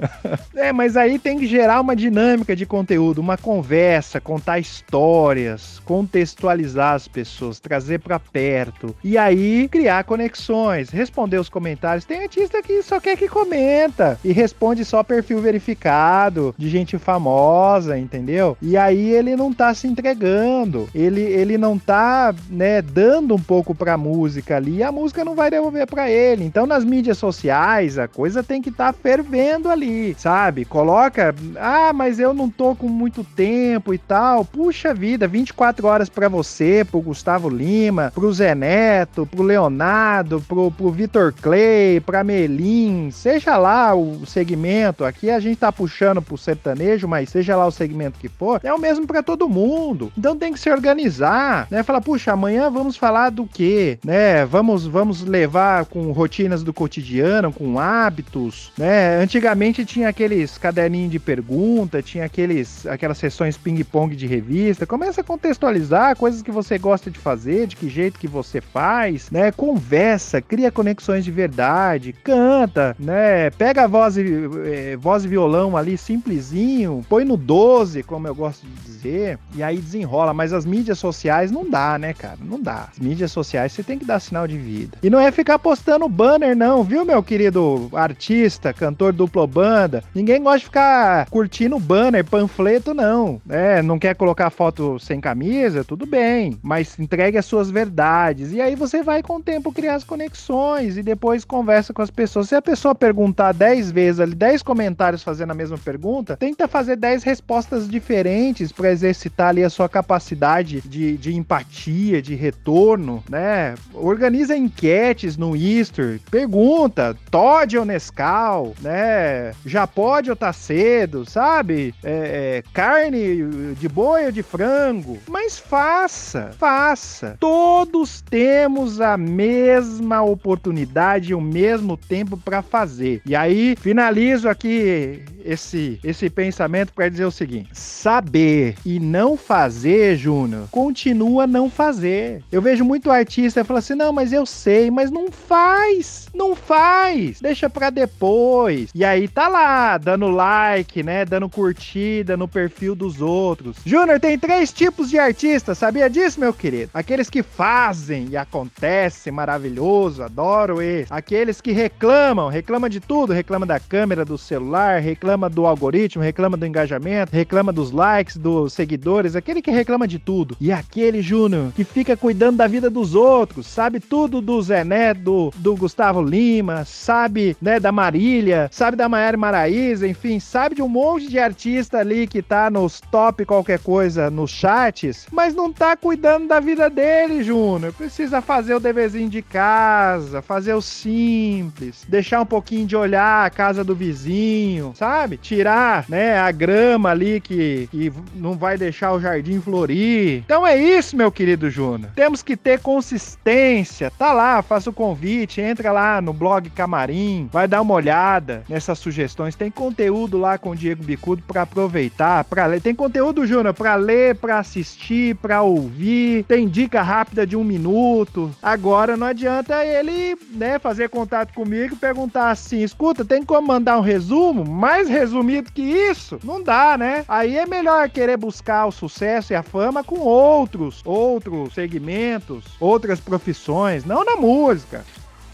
é, 0.61 0.73
mas 0.73 0.97
aí 0.97 1.19
tem 1.19 1.39
que 1.39 1.47
gerar 1.47 1.81
uma 1.81 1.97
dinâmica 1.97 2.55
de 2.55 2.67
conteúdo, 2.67 3.21
uma 3.21 3.37
conversa, 3.37 4.21
contar 4.21 4.59
histórias, 4.59 5.81
contextualizar 5.85 6.95
as 6.95 7.09
pessoas, 7.09 7.59
trazer 7.59 7.99
para 8.01 8.19
perto 8.19 8.95
e 9.03 9.17
aí 9.17 9.69
criar 9.69 10.05
conexões, 10.05 10.91
responder 10.91 11.39
os 11.39 11.49
comentários. 11.49 12.05
Tem 12.05 12.23
artista 12.23 12.63
que 12.63 12.83
só 12.83 13.01
quer 13.01 13.17
que 13.17 13.29
comenta 13.29 14.19
e 14.23 14.33
responde 14.33 14.85
só 14.85 15.03
perfil 15.03 15.41
verificado 15.41 16.55
de 16.57 16.69
gente 16.69 16.99
famosa, 16.99 17.99
entendeu? 17.99 18.57
E 18.61 18.77
aí 18.77 19.11
ele 19.11 19.35
não 19.35 19.53
tá 19.53 19.73
se 19.75 19.87
entregando, 19.87 20.89
ele, 20.95 21.23
ele 21.23 21.57
não 21.57 21.79
tá, 21.79 22.35
né, 22.49 22.83
dando 22.83 23.35
um 23.35 23.41
pouco 23.41 23.75
pra 23.75 23.97
música 23.97 24.57
ali 24.57 24.77
e 24.77 24.83
a 24.83 24.93
música 24.93 25.25
não 25.25 25.35
vai 25.35 25.51
devolver 25.51 25.87
para 25.87 26.11
ele. 26.11 26.45
Então 26.45 26.67
nas 26.67 26.85
mídias 26.85 27.19
sociais 27.19 27.99
a 27.99 28.07
coisa 28.07 28.43
tem 28.43 28.61
que 28.61 28.69
estar 28.69 28.93
tá 28.93 28.99
fervendo 29.01 29.69
ali, 29.69 30.15
sabe? 30.19 30.50
Coloca, 30.65 31.35
ah, 31.59 31.93
mas 31.93 32.19
eu 32.19 32.35
não 32.35 32.49
tô 32.49 32.75
com 32.75 32.89
muito 32.89 33.25
tempo 33.25 33.95
e 33.95 33.99
tal. 33.99 34.45
Puxa 34.45 34.93
vida, 34.93 35.27
24 35.27 35.87
horas 35.87 36.09
para 36.09 36.29
você, 36.29 36.85
pro 36.89 37.01
Gustavo 37.01 37.49
Lima, 37.49 38.13
pro 38.15 38.33
Zé 38.33 38.55
Neto, 38.55 39.27
pro 39.27 39.43
Leonardo, 39.43 40.41
pro, 40.47 40.71
pro 40.71 40.91
Vitor 40.91 41.33
Clay, 41.41 42.01
pra 42.01 42.25
Melim, 42.25 43.11
seja 43.11 43.57
lá 43.57 43.95
o 43.95 44.27
segmento, 44.27 45.05
aqui 45.05 45.31
a 45.31 45.41
gente 45.41 45.59
tá 45.59 45.73
puxando 45.73 46.23
pro 46.23 46.37
sertanejo, 46.37 47.07
mas 47.07 47.31
seja 47.31 47.57
lá 47.57 47.67
o 47.67 47.71
segmento 47.71 48.19
que 48.19 48.29
for, 48.29 48.61
é 48.63 48.73
o 48.73 48.79
mesmo 48.79 49.07
para 49.07 49.23
todo 49.23 49.49
mundo. 49.49 50.13
Então 50.17 50.37
tem 50.37 50.53
que 50.53 50.61
se 50.61 50.71
organizar, 50.71 51.67
né? 51.71 51.83
Falar, 51.83 52.01
puxa, 52.01 52.33
amanhã 52.33 52.71
vamos 52.71 52.97
falar 52.97 53.31
do 53.31 53.47
quê, 53.47 53.99
né? 54.05 54.45
Vamos 54.45 54.87
vamos 54.87 55.23
levar 55.23 55.85
com 55.87 56.13
rotinas 56.13 56.63
do 56.63 56.73
cotidiano, 56.73 57.53
com 57.53 57.79
hábitos, 57.79 58.73
né? 58.77 59.17
Antigamente 59.17 59.85
tinha 59.85 60.13
aqueles 60.41 60.59
caderninhos 60.59 61.11
de 61.11 61.19
pergunta, 61.19 62.03
tinha 62.03 62.25
aqueles 62.25 62.87
aquelas 62.87 63.19
sessões 63.19 63.57
ping-pong 63.57 64.17
de 64.17 64.27
revista. 64.27 64.87
Começa 64.87 65.21
a 65.21 65.25
contextualizar 65.25 66.17
coisas 66.17 66.43
que 66.43 66.51
você 66.51 66.79
gosta 66.79 67.11
de 67.11 67.19
fazer, 67.19 67.67
de 67.67 67.77
que 67.77 67.89
jeito 67.89 68.19
que 68.19 68.29
você 68.29 68.61
faz, 68.61 69.31
né? 69.31 69.53
Conversa, 69.53 70.41
cria 70.41 70.71
conexões 70.71 71.25
de 71.25 71.31
verdade, 71.31 72.15
canta, 72.25 72.97
né? 72.99 73.51
Pega 73.51 73.85
a 73.85 73.87
voz 73.87 74.17
e, 74.17 74.25
é, 74.65 74.97
voz 74.97 75.25
e 75.25 75.29
violão 75.29 75.77
ali 75.77 75.99
simplesinho, 75.99 77.05
põe 77.09 77.25
no 77.25 77.37
12, 77.37 78.03
como 78.03 78.27
eu 78.27 78.35
gosto 78.35 78.67
de 78.67 78.73
dizer, 78.83 79.39
e 79.55 79.63
aí 79.63 79.79
desenrola. 79.79 80.33
Mas 80.33 80.53
as 80.53 80.65
mídias 80.65 80.99
sociais 80.99 81.51
não 81.51 81.69
dá, 81.69 81.99
né, 81.99 82.15
cara? 82.15 82.39
Não 82.43 82.61
dá. 82.61 82.89
As 82.91 82.99
mídias 82.99 83.33
sociais 83.33 83.73
você 83.73 83.83
tem 83.83 83.99
que 83.99 84.05
dar 84.05 84.21
sinal 84.21 84.47
de 84.47 84.57
vida. 84.57 84.99
E 85.03 85.11
não 85.11 85.21
é 85.21 85.31
ficar 85.31 85.59
postando 85.59 86.09
banner, 86.09 86.57
não, 86.57 86.83
viu, 86.83 87.05
meu 87.05 87.23
querido 87.23 87.91
artista, 87.93 88.73
cantor 88.73 89.13
duplo 89.13 89.47
banda? 89.47 90.03
Ninguém 90.15 90.30
gosta 90.39 90.59
de 90.59 90.65
ficar 90.67 91.27
curtindo 91.31 91.79
banner, 91.79 92.25
panfleto, 92.25 92.93
não. 92.93 93.41
É, 93.49 93.83
não 93.83 93.99
quer 93.99 94.15
colocar 94.15 94.51
foto 94.51 94.99
sem 94.99 95.21
camisa? 95.21 95.83
Tudo 95.83 96.07
bem. 96.07 96.59
Mas 96.63 96.99
entregue 96.99 97.39
as 97.39 97.47
suas 97.47 97.71
verdades. 97.71 98.53
E 98.53 98.61
aí 98.61 98.77
você 98.77 99.03
vai 99.03 99.23
com 99.23 99.37
o 99.37 99.43
tempo 99.43 99.73
criar 99.73 99.95
as 99.95 100.05
conexões 100.05 100.97
e 100.97 101.03
depois 101.03 101.45
conversa 101.45 101.93
com 101.93 102.03
as 102.03 102.11
pessoas. 102.11 102.49
Se 102.49 102.55
a 102.55 102.63
pessoa 102.63 102.95
perguntar 102.95 103.53
10 103.53 103.91
vezes 103.91 104.21
ali, 104.21 104.35
10 104.35 104.63
comentários 104.63 105.23
fazendo 105.23 105.51
a 105.51 105.55
mesma 105.55 105.79
pergunta, 105.79 106.37
tenta 106.37 106.69
fazer 106.69 106.97
10 106.97 107.23
respostas 107.23 107.89
diferentes 107.89 108.71
para 108.73 108.91
exercitar 108.91 109.49
ali 109.49 109.65
a 109.65 109.71
sua 109.71 109.89
capacidade 109.89 110.81
de, 110.83 111.17
de 111.17 111.35
empatia, 111.35 112.21
de 112.21 112.35
retorno, 112.35 113.23
né? 113.29 113.75
Organiza 113.95 114.57
enquetes 114.57 115.37
no 115.37 115.57
Easter, 115.57 116.21
pergunta, 116.31 117.17
Todd 117.31 117.79
ou 117.79 117.85
Nescau, 117.85 118.75
né? 118.81 119.53
Já 119.65 119.87
pode 119.87 120.20
ou 120.29 120.37
tá 120.37 120.53
cedo, 120.53 121.25
sabe? 121.25 121.95
É, 122.03 122.63
é, 122.67 122.73
carne 122.73 123.75
de 123.75 123.89
boi 123.89 124.27
ou 124.27 124.33
de 124.33 124.43
frango. 124.43 125.19
Mas 125.29 125.59
faça, 125.59 126.51
faça. 126.59 127.37
Todos 127.41 128.21
temos 128.21 129.01
a 129.01 129.17
mesma 129.17 130.23
oportunidade 130.23 131.31
e 131.31 131.35
o 131.35 131.41
mesmo 131.41 131.97
tempo 131.97 132.37
para 132.37 132.61
fazer 132.61 132.91
fazer. 132.91 133.23
E 133.25 133.37
aí, 133.37 133.77
finalizo 133.81 134.49
aqui 134.49 135.23
esse, 135.45 135.99
esse 136.03 136.29
pensamento 136.29 136.93
para 136.93 137.09
dizer 137.09 137.25
o 137.25 137.31
seguinte: 137.31 137.71
saber 137.73 138.75
e 138.85 138.99
não 138.99 139.37
fazer, 139.37 140.17
Júnior, 140.17 140.69
continua 140.71 141.47
não 141.47 141.71
fazer. 141.71 142.43
Eu 142.51 142.61
vejo 142.61 142.85
muito 142.85 143.11
artista 143.11 143.65
falando 143.65 143.79
assim: 143.79 143.95
não, 143.95 144.13
mas 144.13 144.33
eu 144.33 144.45
sei, 144.45 144.91
mas 144.91 145.11
não 145.11 145.31
faz, 145.31 146.29
não 146.35 146.55
faz, 146.55 147.41
deixa 147.41 147.71
para 147.71 147.91
depois. 147.91 148.91
E 148.95 149.05
aí 149.05 149.29
tá 149.29 149.49
lá, 149.49 149.99
dando 150.11 150.29
like, 150.29 151.05
né, 151.05 151.25
dando 151.25 151.49
curtida 151.49 152.37
no 152.37 152.49
perfil 152.49 152.97
dos 152.97 153.21
outros. 153.21 153.77
Júnior, 153.87 154.19
tem 154.19 154.37
três 154.37 154.73
tipos 154.73 155.09
de 155.09 155.19
artistas, 155.19 155.79
sabia 155.79 156.11
disso, 156.11 156.41
meu 156.41 156.53
querido? 156.53 156.91
Aqueles 156.93 157.31
que 157.31 157.45
fazem 157.45 158.27
e 158.31 158.37
acontece, 158.37 159.31
maravilhoso, 159.31 160.25
adoro 160.25 160.83
esse. 160.83 161.13
Aqueles 161.13 161.61
que 161.61 161.71
reclamam, 161.71 162.49
reclamam 162.49 162.89
de 162.89 162.99
tudo, 162.99 163.33
reclama 163.33 163.65
da 163.65 163.79
câmera 163.79 164.25
do 164.25 164.37
celular, 164.37 165.01
reclama 165.01 165.49
do 165.49 165.65
algoritmo, 165.65 166.25
reclama 166.25 166.57
do 166.57 166.67
engajamento, 166.67 167.33
reclama 167.33 167.73
dos 167.73 167.93
likes, 167.93 168.37
dos 168.37 168.73
seguidores, 168.73 169.37
aquele 169.37 169.63
que 169.63 169.71
reclama 169.71 170.09
de 170.09 170.19
tudo. 170.19 170.57
E 170.61 170.73
aquele, 170.73 171.23
Júnior, 171.23 171.71
que 171.73 171.85
fica 171.85 172.17
cuidando 172.17 172.57
da 172.57 172.67
vida 172.67 172.91
dos 172.91 173.15
outros, 173.15 173.69
sabe 173.69 174.01
tudo 174.01 174.41
do 174.41 174.61
Zé 174.61 174.83
Neto, 174.83 175.21
do, 175.21 175.53
do 175.57 175.77
Gustavo 175.77 176.21
Lima, 176.21 176.85
sabe, 176.85 177.57
né, 177.63 177.79
da 177.79 177.93
Marília, 177.93 178.69
sabe 178.73 178.97
da 178.97 179.09
Maiara 179.09 179.37
Maraíza, 179.37 180.00
enfim, 180.03 180.39
sabe 180.41 180.77
de 180.77 180.83
um 180.83 180.89
monte 180.89 181.29
de 181.29 181.39
artista 181.39 181.99
ali 181.99 182.27
que 182.27 182.43
tá 182.43 182.71
nos 182.71 183.01
top 183.01 183.45
qualquer 183.45 183.79
coisa 183.79 184.31
nos 184.31 184.51
chats, 184.51 185.27
mas 185.33 185.55
não 185.55 185.73
tá 185.73 185.97
cuidando 185.97 186.47
da 186.47 186.61
vida 186.61 186.89
dele, 186.89 187.43
Júnior. 187.43 187.93
Precisa 187.93 188.41
fazer 188.41 188.75
o 188.75 188.81
deverzinho 188.81 189.29
de 189.29 189.43
casa, 189.43 190.43
fazer 190.43 190.75
o 190.75 190.83
simples, 190.83 192.05
deixar 192.09 192.41
um 192.41 192.47
pouquinho 192.47 192.87
de 192.87 192.97
olhar 192.97 193.47
a 193.47 193.51
casa 193.51 193.83
do 193.85 193.95
vizinho, 193.95 194.93
sabe? 194.95 195.37
Tirar, 195.37 196.05
né, 196.09 196.39
a 196.39 196.51
grama 196.51 197.11
ali 197.11 197.41
que, 197.41 197.89
que 197.91 198.13
não 198.35 198.55
vai 198.55 198.77
deixar 198.77 199.13
o 199.13 199.21
jardim 199.21 199.61
florir. 199.61 200.43
Então 200.45 200.67
é 200.67 200.77
isso, 200.77 201.17
meu 201.17 201.31
querido 201.31 201.71
Júnior. 201.71 202.11
Temos 202.15 202.43
que 202.43 202.57
ter 202.57 202.81
consistência. 202.81 204.11
Tá 204.11 204.33
lá, 204.33 204.63
faça 204.63 204.91
o 204.91 204.93
convite, 204.93 205.61
entra 205.61 205.93
lá 205.93 206.21
no 206.21 206.33
blog 206.33 206.69
Camarim, 206.71 207.49
vai 207.53 207.67
dar 207.67 207.81
uma 207.81 207.95
olhada 207.95 208.65
nessas 208.69 208.99
sugestões. 208.99 209.55
Tem 209.55 209.71
conteúdo 209.81 210.37
lá 210.37 210.59
com 210.59 210.73
o 210.73 210.77
Diego 210.77 211.03
Bicudo 211.03 211.43
para 211.47 211.63
aproveitar, 211.63 212.45
para 212.45 212.67
ler. 212.67 212.83
Tem 212.83 212.95
conteúdo, 212.95 213.47
Júnior, 213.47 213.73
para 213.73 213.95
ler, 213.95 214.35
para 214.35 214.59
assistir, 214.59 215.35
para 215.37 215.63
ouvir. 215.63 216.45
Tem 216.45 216.69
dica 216.69 217.01
rápida 217.01 217.47
de 217.47 217.57
um 217.57 217.65
minuto. 217.65 218.55
Agora 218.63 219.17
não 219.17 219.27
adianta 219.27 219.83
ele, 219.83 220.37
né, 220.51 220.79
fazer 220.79 221.09
contato 221.09 221.55
comigo 221.55 221.95
e 221.95 221.97
perguntar 221.97 222.51
assim: 222.51 222.83
escuta, 222.83 223.25
tem 223.25 223.43
como 223.43 223.69
mandar 223.69 223.97
um 223.97 224.03
resumo? 224.03 224.67
Mais 224.67 225.09
resumido 225.09 225.73
que 225.73 225.81
isso? 225.81 226.39
Não 226.45 226.63
dá, 226.63 226.99
né? 226.99 227.25
Aí 227.27 227.57
é 227.57 227.65
melhor 227.65 228.11
querer 228.11 228.37
buscar 228.37 228.85
o 228.85 228.93
sucesso 228.93 229.55
e 229.55 229.57
a 229.57 229.63
fama 229.63 230.05
com 230.05 230.19
outros, 230.19 231.01
outros 231.07 231.73
segmentos, 231.73 232.65
outras 232.79 233.19
profissões, 233.19 234.05
não 234.05 234.27
na 234.27 234.37
música. 234.37 235.03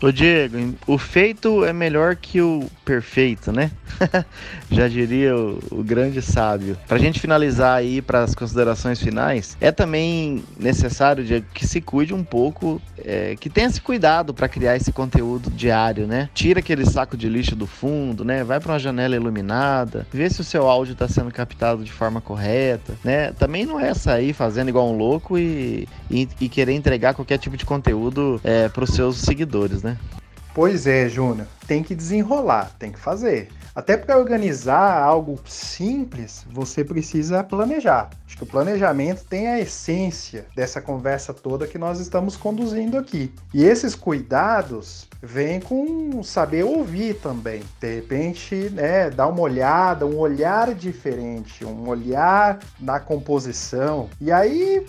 Ô 0.03 0.13
Diego, 0.13 0.75
o 0.87 0.99
feito 0.99 1.65
é 1.65 1.73
melhor 1.73 2.17
que 2.17 2.41
o 2.41 2.69
perfeito, 2.85 3.51
né? 3.51 3.71
Já 4.71 4.89
diria 4.89 5.35
o, 5.35 5.59
o, 5.71 5.83
grande 5.83 6.21
sábio. 6.21 6.77
Pra 6.87 6.99
gente 6.99 7.19
finalizar 7.19 7.79
aí 7.79 8.03
para 8.03 8.23
as 8.23 8.35
considerações 8.35 9.01
finais, 9.01 9.57
é 9.59 9.73
também 9.73 10.45
necessário, 10.59 11.25
Diego, 11.25 11.47
que 11.55 11.67
se 11.67 11.81
cuide 11.81 12.13
um 12.13 12.23
pouco, 12.23 12.81
é, 13.03 13.37
que 13.41 13.49
tenha 13.49 13.69
esse 13.69 13.81
cuidado 13.81 14.35
para 14.35 14.49
criar 14.49 14.77
esse 14.77 14.93
conteúdo 14.93 15.51
diário, 15.51 16.07
né? 16.07 16.29
Tira 16.35 16.61
aquele 16.61 16.85
saco 16.85 17.17
de 17.17 17.29
lixo 17.29 17.57
do 17.57 17.67
fundo, 17.67 18.23
né? 18.23 18.45
Vai 18.45 18.61
para 18.61 18.73
uma 18.73 18.79
janela 18.79 19.17
iluminada, 19.17 20.07
vê 20.13 20.29
se 20.29 20.43
o 20.43 20.45
seu 20.45 20.69
áudio 20.69 20.93
está 20.93 21.09
sendo 21.09 21.31
captado 21.31 21.83
de 21.83 21.93
forma 21.93 22.21
correta, 22.21 22.95
né? 23.03 23.33
Também 23.33 23.65
não 23.65 23.81
é 23.81 23.95
sair 23.95 24.35
fazendo 24.35 24.69
igual 24.69 24.91
um 24.93 24.97
louco 24.97 25.39
e, 25.39 25.89
e, 26.11 26.29
e 26.39 26.49
querer 26.51 26.75
entregar 26.75 27.15
qualquer 27.15 27.39
tipo 27.39 27.57
de 27.57 27.65
conteúdo 27.65 28.39
é, 28.45 28.69
para 28.69 28.85
os 28.85 28.91
seus 28.91 29.17
seguidores, 29.19 29.83
né? 29.83 29.86
Pois 30.55 30.87
é, 30.87 31.07
Júnior, 31.09 31.47
tem 31.67 31.83
que 31.83 31.95
desenrolar, 31.95 32.71
tem 32.79 32.91
que 32.91 32.99
fazer. 32.99 33.49
Até 33.77 33.95
para 33.95 34.17
organizar 34.17 35.03
algo 35.03 35.39
simples, 35.45 36.47
você 36.51 36.83
precisa 36.83 37.45
planejar. 37.45 38.09
Acho 38.27 38.39
que 38.39 38.43
o 38.43 38.47
planejamento 38.47 39.23
tem 39.27 39.49
a 39.49 39.61
essência 39.61 40.47
dessa 40.57 40.81
conversa 40.81 41.35
toda 41.35 41.67
que 41.67 41.77
nós 41.77 42.01
estamos 42.01 42.39
conduzindo 42.39 42.97
aqui. 42.97 43.31
E 43.53 43.63
esses 43.63 43.95
cuidados 43.95 45.07
vêm 45.23 45.61
com 45.61 46.23
saber 46.23 46.65
ouvir 46.65 47.21
também. 47.21 47.63
De 47.79 47.97
repente, 47.97 48.55
né, 48.71 49.11
dar 49.11 49.27
uma 49.27 49.43
olhada, 49.43 50.07
um 50.07 50.17
olhar 50.17 50.75
diferente, 50.75 51.63
um 51.63 51.87
olhar 51.87 52.61
na 52.81 52.99
composição. 52.99 54.09
E 54.19 54.33
aí 54.33 54.87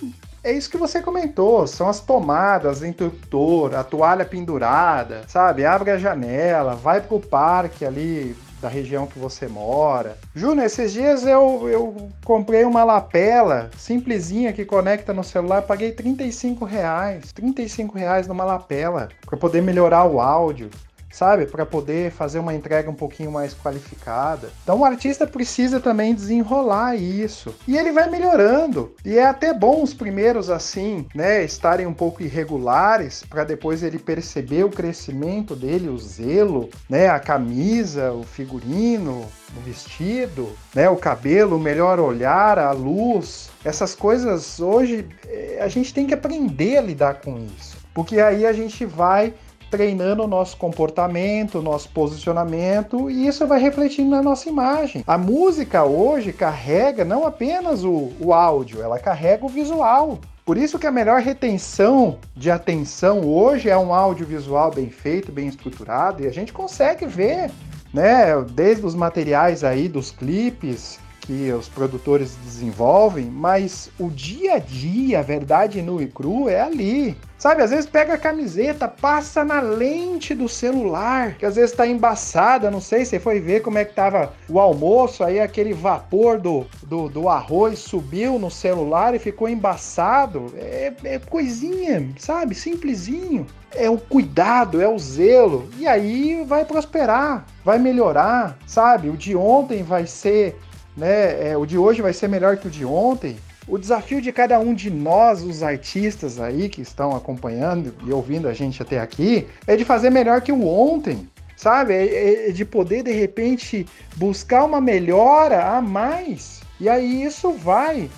é 0.47 0.53
isso 0.53 0.69
que 0.69 0.77
você 0.77 1.01
comentou, 1.01 1.67
são 1.67 1.89
as 1.89 1.99
tomadas, 1.99 2.81
interruptor, 2.81 3.75
a 3.75 3.83
toalha 3.83 4.23
pendurada, 4.23 5.23
sabe? 5.27 5.65
Abre 5.65 5.91
a 5.91 5.97
janela, 5.97 6.73
vai 6.73 7.01
pro 7.01 7.19
parque 7.19 7.83
ali 7.83 8.33
da 8.61 8.69
região 8.69 9.05
que 9.05 9.19
você 9.19 9.45
mora. 9.47 10.17
Júnior, 10.33 10.65
esses 10.65 10.93
dias 10.93 11.25
eu, 11.25 11.67
eu 11.69 12.09
comprei 12.23 12.63
uma 12.63 12.83
lapela 12.85 13.69
simplesinha 13.77 14.53
que 14.53 14.63
conecta 14.63 15.13
no 15.13 15.23
celular, 15.23 15.63
paguei 15.63 15.91
35 15.91 16.63
reais. 16.63 17.31
35 17.33 17.97
reais 17.97 18.25
numa 18.25 18.45
lapela 18.45 19.09
para 19.25 19.37
poder 19.37 19.61
melhorar 19.61 20.05
o 20.05 20.19
áudio 20.19 20.69
sabe? 21.17 21.47
Para 21.47 21.65
poder 21.65 22.11
fazer 22.11 22.37
uma 22.37 22.53
entrega 22.53 22.91
um 22.91 22.93
pouquinho 22.93 23.31
mais 23.31 23.53
qualificada. 23.55 24.51
Então 24.61 24.79
o 24.79 24.85
artista 24.85 25.25
precisa 25.25 25.79
também 25.79 26.13
desenrolar 26.13 26.95
isso. 26.95 27.55
E 27.67 27.75
ele 27.75 27.91
vai 27.91 28.07
melhorando. 28.07 28.93
E 29.03 29.17
é 29.17 29.25
até 29.25 29.51
bom 29.51 29.81
os 29.81 29.95
primeiros 29.95 30.49
assim, 30.51 31.07
né, 31.15 31.43
estarem 31.43 31.87
um 31.87 31.93
pouco 31.93 32.21
irregulares 32.21 33.23
para 33.27 33.43
depois 33.43 33.81
ele 33.81 33.97
perceber 33.97 34.63
o 34.63 34.69
crescimento 34.69 35.55
dele, 35.55 35.89
o 35.89 35.97
zelo, 35.97 36.69
né, 36.87 37.09
a 37.09 37.19
camisa, 37.19 38.11
o 38.11 38.21
figurino, 38.21 39.25
o 39.55 39.59
vestido, 39.65 40.51
né, 40.75 40.87
o 40.87 40.97
cabelo, 40.97 41.57
o 41.57 41.59
melhor 41.59 41.99
olhar, 41.99 42.59
a 42.59 42.71
luz. 42.71 43.49
Essas 43.65 43.95
coisas 43.95 44.59
hoje 44.59 45.07
eh, 45.27 45.57
a 45.59 45.67
gente 45.67 45.91
tem 45.91 46.05
que 46.05 46.13
aprender 46.13 46.77
a 46.77 46.81
lidar 46.81 47.21
com 47.21 47.39
isso. 47.57 47.75
Porque 47.97 48.19
aí 48.19 48.45
a 48.45 48.53
gente 48.53 48.85
vai 48.85 49.33
treinando 49.69 50.23
o 50.23 50.27
nosso 50.27 50.57
comportamento, 50.57 51.59
o 51.59 51.61
nosso 51.61 51.89
posicionamento, 51.89 53.09
e 53.09 53.27
isso 53.27 53.45
vai 53.45 53.59
refletindo 53.59 54.09
na 54.09 54.21
nossa 54.21 54.49
imagem. 54.49 55.03
A 55.05 55.17
música 55.17 55.83
hoje 55.83 56.33
carrega 56.33 57.03
não 57.03 57.25
apenas 57.25 57.83
o, 57.83 58.11
o 58.19 58.33
áudio, 58.33 58.81
ela 58.81 58.99
carrega 58.99 59.45
o 59.45 59.49
visual. 59.49 60.19
Por 60.45 60.57
isso 60.57 60.79
que 60.79 60.87
a 60.87 60.91
melhor 60.91 61.19
retenção 61.21 62.19
de 62.33 62.49
atenção 62.49 63.25
hoje 63.25 63.69
é 63.69 63.77
um 63.77 63.93
audiovisual 63.93 64.71
bem 64.71 64.89
feito, 64.89 65.31
bem 65.31 65.47
estruturado, 65.47 66.23
e 66.23 66.27
a 66.27 66.31
gente 66.31 66.53
consegue 66.53 67.05
ver, 67.05 67.51
né, 67.93 68.27
desde 68.51 68.85
os 68.85 68.95
materiais 68.95 69.63
aí 69.65 69.89
dos 69.89 70.09
clipes, 70.09 70.99
que 71.27 71.51
os 71.51 71.67
produtores 71.67 72.37
desenvolvem, 72.37 73.25
mas 73.25 73.91
o 73.99 74.09
dia 74.09 74.53
a 74.53 74.59
dia, 74.59 75.19
a 75.19 75.21
verdade 75.21 75.81
nu 75.81 76.01
e 76.01 76.07
cru 76.07 76.47
é 76.47 76.61
ali. 76.61 77.17
Sabe, 77.37 77.61
às 77.61 77.69
vezes 77.69 77.85
pega 77.85 78.15
a 78.15 78.17
camiseta, 78.17 78.87
passa 78.87 79.43
na 79.43 79.59
lente 79.59 80.33
do 80.33 80.49
celular, 80.49 81.35
que 81.35 81.45
às 81.45 81.55
vezes 81.55 81.75
tá 81.75 81.85
embaçada, 81.85 82.71
não 82.71 82.81
sei, 82.81 83.05
você 83.05 83.19
foi 83.19 83.39
ver 83.39 83.61
como 83.61 83.77
é 83.77 83.85
que 83.85 83.93
tava 83.93 84.33
o 84.49 84.59
almoço, 84.59 85.23
aí 85.23 85.39
aquele 85.39 85.71
vapor 85.71 86.39
do, 86.39 86.65
do, 86.81 87.07
do 87.07 87.29
arroz 87.29 87.77
subiu 87.77 88.39
no 88.39 88.49
celular 88.49 89.13
e 89.13 89.19
ficou 89.19 89.47
embaçado. 89.47 90.51
É, 90.55 90.91
é 91.03 91.19
coisinha, 91.19 92.09
sabe, 92.17 92.55
simplesinho. 92.55 93.45
É 93.75 93.87
o 93.87 93.97
cuidado, 93.97 94.81
é 94.81 94.87
o 94.87 94.97
zelo, 94.97 95.69
e 95.77 95.85
aí 95.85 96.43
vai 96.47 96.65
prosperar, 96.65 97.45
vai 97.63 97.77
melhorar, 97.77 98.57
sabe? 98.65 99.09
O 99.09 99.17
de 99.17 99.35
ontem 99.35 99.83
vai 99.83 100.07
ser 100.07 100.57
né? 100.97 101.51
É, 101.51 101.57
o 101.57 101.65
de 101.65 101.77
hoje 101.77 102.01
vai 102.01 102.11
ser 102.11 102.27
melhor 102.27 102.57
que 102.57 102.67
o 102.67 102.71
de 102.71 102.83
ontem. 102.83 103.37
O 103.67 103.77
desafio 103.77 104.21
de 104.21 104.31
cada 104.31 104.59
um 104.59 104.73
de 104.73 104.89
nós, 104.89 105.43
os 105.43 105.61
artistas 105.61 106.39
aí 106.39 106.67
que 106.69 106.81
estão 106.81 107.15
acompanhando 107.15 107.93
e 108.05 108.11
ouvindo 108.11 108.47
a 108.47 108.53
gente 108.53 108.81
até 108.81 108.99
aqui, 108.99 109.45
é 109.67 109.75
de 109.75 109.85
fazer 109.85 110.09
melhor 110.09 110.41
que 110.41 110.51
o 110.51 110.65
ontem, 110.65 111.29
sabe? 111.55 111.93
É, 111.93 112.49
é 112.49 112.51
de 112.51 112.65
poder 112.65 113.03
de 113.03 113.11
repente 113.11 113.85
buscar 114.15 114.63
uma 114.63 114.81
melhora 114.81 115.67
a 115.67 115.81
mais. 115.81 116.61
E 116.79 116.89
aí 116.89 117.23
isso 117.23 117.51
vai 117.51 118.09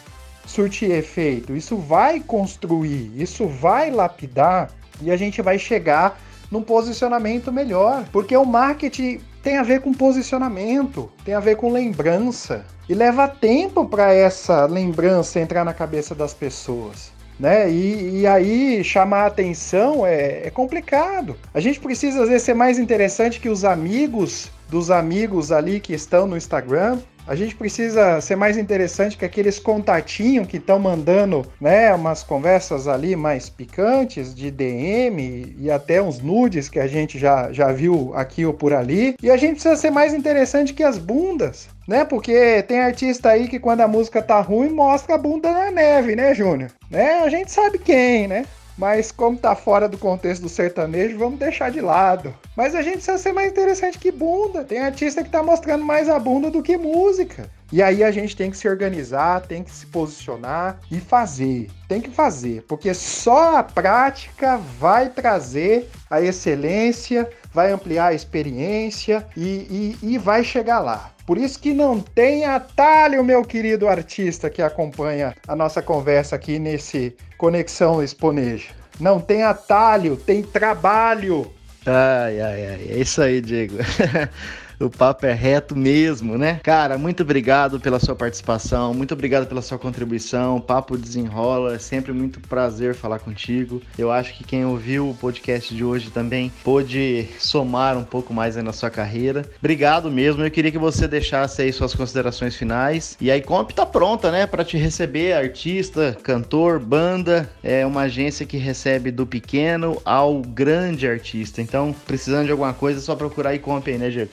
surtir 0.46 0.92
efeito, 0.92 1.56
isso 1.56 1.78
vai 1.78 2.20
construir, 2.20 3.12
isso 3.16 3.48
vai 3.48 3.92
lapidar 3.92 4.72
e 5.02 5.12
a 5.12 5.18
gente 5.18 5.42
vai 5.42 5.60
chegar 5.60 6.20
num 6.52 6.62
posicionamento 6.62 7.52
melhor, 7.52 8.06
porque 8.12 8.36
o 8.36 8.44
marketing 8.44 9.22
tem 9.42 9.58
a 9.58 9.64
ver 9.64 9.82
com 9.82 9.94
posicionamento, 9.94 11.10
tem 11.24 11.34
a 11.34 11.40
ver 11.40 11.56
com 11.56 11.72
lembrança. 11.72 12.66
E 12.88 12.94
leva 12.94 13.28
tempo 13.28 13.86
para 13.86 14.14
essa 14.14 14.66
lembrança 14.66 15.40
entrar 15.40 15.64
na 15.64 15.74
cabeça 15.74 16.16
das 16.16 16.34
pessoas. 16.34 17.12
Né? 17.40 17.72
E, 17.72 18.22
e 18.22 18.28
aí 18.28 18.84
chamar 18.84 19.28
atenção 19.28 20.06
é, 20.06 20.48
é 20.48 20.50
complicado. 20.50 21.38
A 21.54 21.60
gente 21.60 21.80
precisa 21.80 22.24
às 22.24 22.28
vezes 22.28 22.44
ser 22.44 22.54
mais 22.54 22.78
interessante 22.78 23.40
que 23.40 23.48
os 23.48 23.64
amigos 23.64 24.52
dos 24.70 24.92
amigos 24.92 25.52
ali 25.52 25.80
que 25.80 25.94
estão 25.94 26.28
no 26.28 26.38
Instagram, 26.38 27.00
a 27.30 27.36
gente 27.36 27.56
precisa 27.56 28.20
ser 28.22 28.36
mais 28.36 28.58
interessante 28.58 29.16
que 29.16 29.24
aqueles 29.24 29.60
contatinhos 29.60 30.48
que 30.48 30.58
estão 30.58 30.80
mandando, 30.80 31.46
né, 31.62 31.94
umas 31.94 32.24
conversas 32.24 32.88
ali 32.88 33.16
mais 33.16 33.48
picantes 33.48 34.34
de 34.34 34.50
DM 34.50 35.56
e 35.60 35.70
até 35.70 36.02
uns 36.02 36.20
nudes 36.20 36.68
que 36.70 36.80
a 36.80 36.88
gente 36.88 37.20
já, 37.20 37.52
já 37.52 37.72
viu 37.72 38.12
aqui 38.16 38.48
ou 38.48 38.54
por 38.54 38.74
ali. 38.74 39.16
E 39.22 39.30
a 39.30 39.38
gente 39.38 39.54
precisa 39.54 39.76
ser 39.76 39.92
mais 39.92 40.12
interessante 40.12 40.74
que 40.74 40.82
as 40.82 40.98
bundas, 40.98 41.70
né? 41.88 42.04
Porque 42.04 42.64
tem 42.64 42.80
artista 42.80 43.30
aí 43.30 43.48
que 43.48 43.60
quando 43.60 43.82
a 43.82 43.88
música 43.88 44.24
tá 44.24 44.42
ruim 44.42 44.70
mostra 44.70 45.14
a 45.14 45.18
bunda 45.18 45.52
na 45.52 45.70
neve, 45.70 46.16
né, 46.16 46.34
Júnior? 46.34 46.72
Né? 46.90 47.20
A 47.20 47.30
gente 47.30 47.52
sabe 47.52 47.78
quem, 47.78 48.28
né? 48.28 48.44
Mas 48.80 49.12
como 49.12 49.38
tá 49.38 49.54
fora 49.56 49.90
do 49.90 49.98
contexto 49.98 50.44
do 50.44 50.50
sertanejo, 50.50 51.18
vamos 51.18 51.38
deixar 51.38 51.70
de 51.70 51.82
lado. 51.82 52.34
Mas 52.56 52.74
a 52.74 52.82
gente 52.82 52.94
precisa 52.94 53.18
ser 53.18 53.34
mais 53.34 53.52
interessante 53.52 54.00
que 54.00 54.10
bunda. 54.10 54.64
Tem 54.64 54.80
artista 54.80 55.22
que 55.22 55.30
tá 55.30 55.44
mostrando 55.44 55.84
mais 55.84 56.08
a 56.08 56.18
bunda 56.18 56.50
do 56.50 56.64
que 56.64 56.78
música. 56.78 57.50
E 57.74 57.84
aí 57.84 58.02
a 58.06 58.10
gente 58.10 58.38
tem 58.38 58.50
que 58.50 58.58
se 58.58 58.70
organizar, 58.70 59.42
tem 59.42 59.64
que 59.64 59.70
se 59.70 59.86
posicionar 59.86 60.80
e 60.90 60.98
fazer. 60.98 61.70
Tem 61.90 62.00
que 62.00 62.10
fazer, 62.10 62.64
porque 62.70 62.94
só 62.94 63.58
a 63.58 63.64
prática 63.64 64.58
vai 64.80 65.10
trazer 65.10 65.90
a 66.10 66.22
excelência, 66.22 67.30
vai 67.54 67.74
ampliar 67.74 68.08
a 68.08 68.14
experiência 68.14 69.28
e, 69.36 69.98
e, 70.02 70.14
e 70.14 70.18
vai 70.18 70.42
chegar 70.42 70.80
lá. 70.80 71.12
Por 71.30 71.38
isso 71.38 71.60
que 71.60 71.76
não 71.76 72.00
tem 72.00 72.44
atalho, 72.46 73.24
meu 73.24 73.44
querido 73.44 73.88
artista 73.88 74.50
que 74.50 74.64
acompanha 74.64 75.36
a 75.48 75.56
nossa 75.56 75.80
conversa 75.80 76.36
aqui 76.36 76.58
nesse 76.58 77.16
Conexão 77.38 78.02
Exponeja. 78.04 78.70
Não 79.00 79.20
tem 79.20 79.44
atalho, 79.44 80.18
tem 80.18 80.42
trabalho. 80.42 81.54
Ai, 81.86 82.42
ai, 82.42 82.66
ai. 82.66 82.88
É 82.90 82.98
isso 82.98 83.22
aí, 83.22 83.42
Diego. 83.42 83.76
o 84.80 84.90
papo 84.90 85.26
é 85.26 85.34
reto 85.34 85.76
mesmo, 85.76 86.38
né? 86.38 86.60
Cara, 86.64 86.98
muito 86.98 87.24
obrigado 87.24 87.80
pela 87.80 88.00
sua 88.00 88.16
participação, 88.16 88.94
muito 88.94 89.14
obrigado 89.14 89.48
pela 89.48 89.62
sua 89.62 89.78
contribuição. 89.78 90.58
O 90.58 90.62
papo 90.62 90.98
desenrola, 90.98 91.76
é 91.76 91.80
sempre 91.80 92.12
muito 92.12 92.40
prazer 92.40 92.96
falar 92.96 93.20
contigo. 93.20 93.82
Eu 93.98 94.12
acho 94.12 94.34
que 94.36 94.44
quem 94.44 94.66
ouviu 94.66 95.10
o 95.10 95.16
podcast 95.16 95.74
de 95.74 95.84
hoje 95.84 96.10
também 96.10 96.52
pôde 96.64 97.28
somar 97.40 97.98
um 97.98 98.04
pouco 98.04 98.34
mais 98.34 98.56
na 98.56 98.74
sua 98.74 98.90
carreira. 98.90 99.46
Obrigado 99.60 100.10
mesmo. 100.10 100.44
Eu 100.44 100.52
queria 100.52 100.72
que 100.72 100.78
você 100.78 101.08
deixasse 101.08 101.62
aí 101.62 101.72
suas 101.72 101.94
considerações 101.94 102.56
finais. 102.56 103.18
E 103.20 103.30
aí, 103.30 103.42
Comp 103.42 103.72
tá 103.72 103.86
pronta, 103.86 104.32
né, 104.32 104.48
para 104.48 104.64
te 104.64 104.78
receber, 104.78 105.34
artista, 105.34 106.18
cantor, 106.24 106.80
banda. 106.80 107.50
É 107.64 107.86
uma 107.86 108.02
agência 108.02 108.46
que 108.46 108.58
recebe 108.58 109.12
do 109.12 109.26
pequeno 109.26 110.02
ao 110.06 110.42
grande 110.42 111.08
artista. 111.08 111.62
Então, 111.62 111.96
precisando 112.06 112.46
de 112.46 112.52
alguma 112.52 112.74
coisa, 112.74 113.00
é 113.00 113.02
só 113.02 113.16
procurar 113.16 113.52
aí 113.52 113.60
Comp 113.60 113.88
aí, 113.88 113.98
né, 113.98 114.10
Diego? 114.10 114.32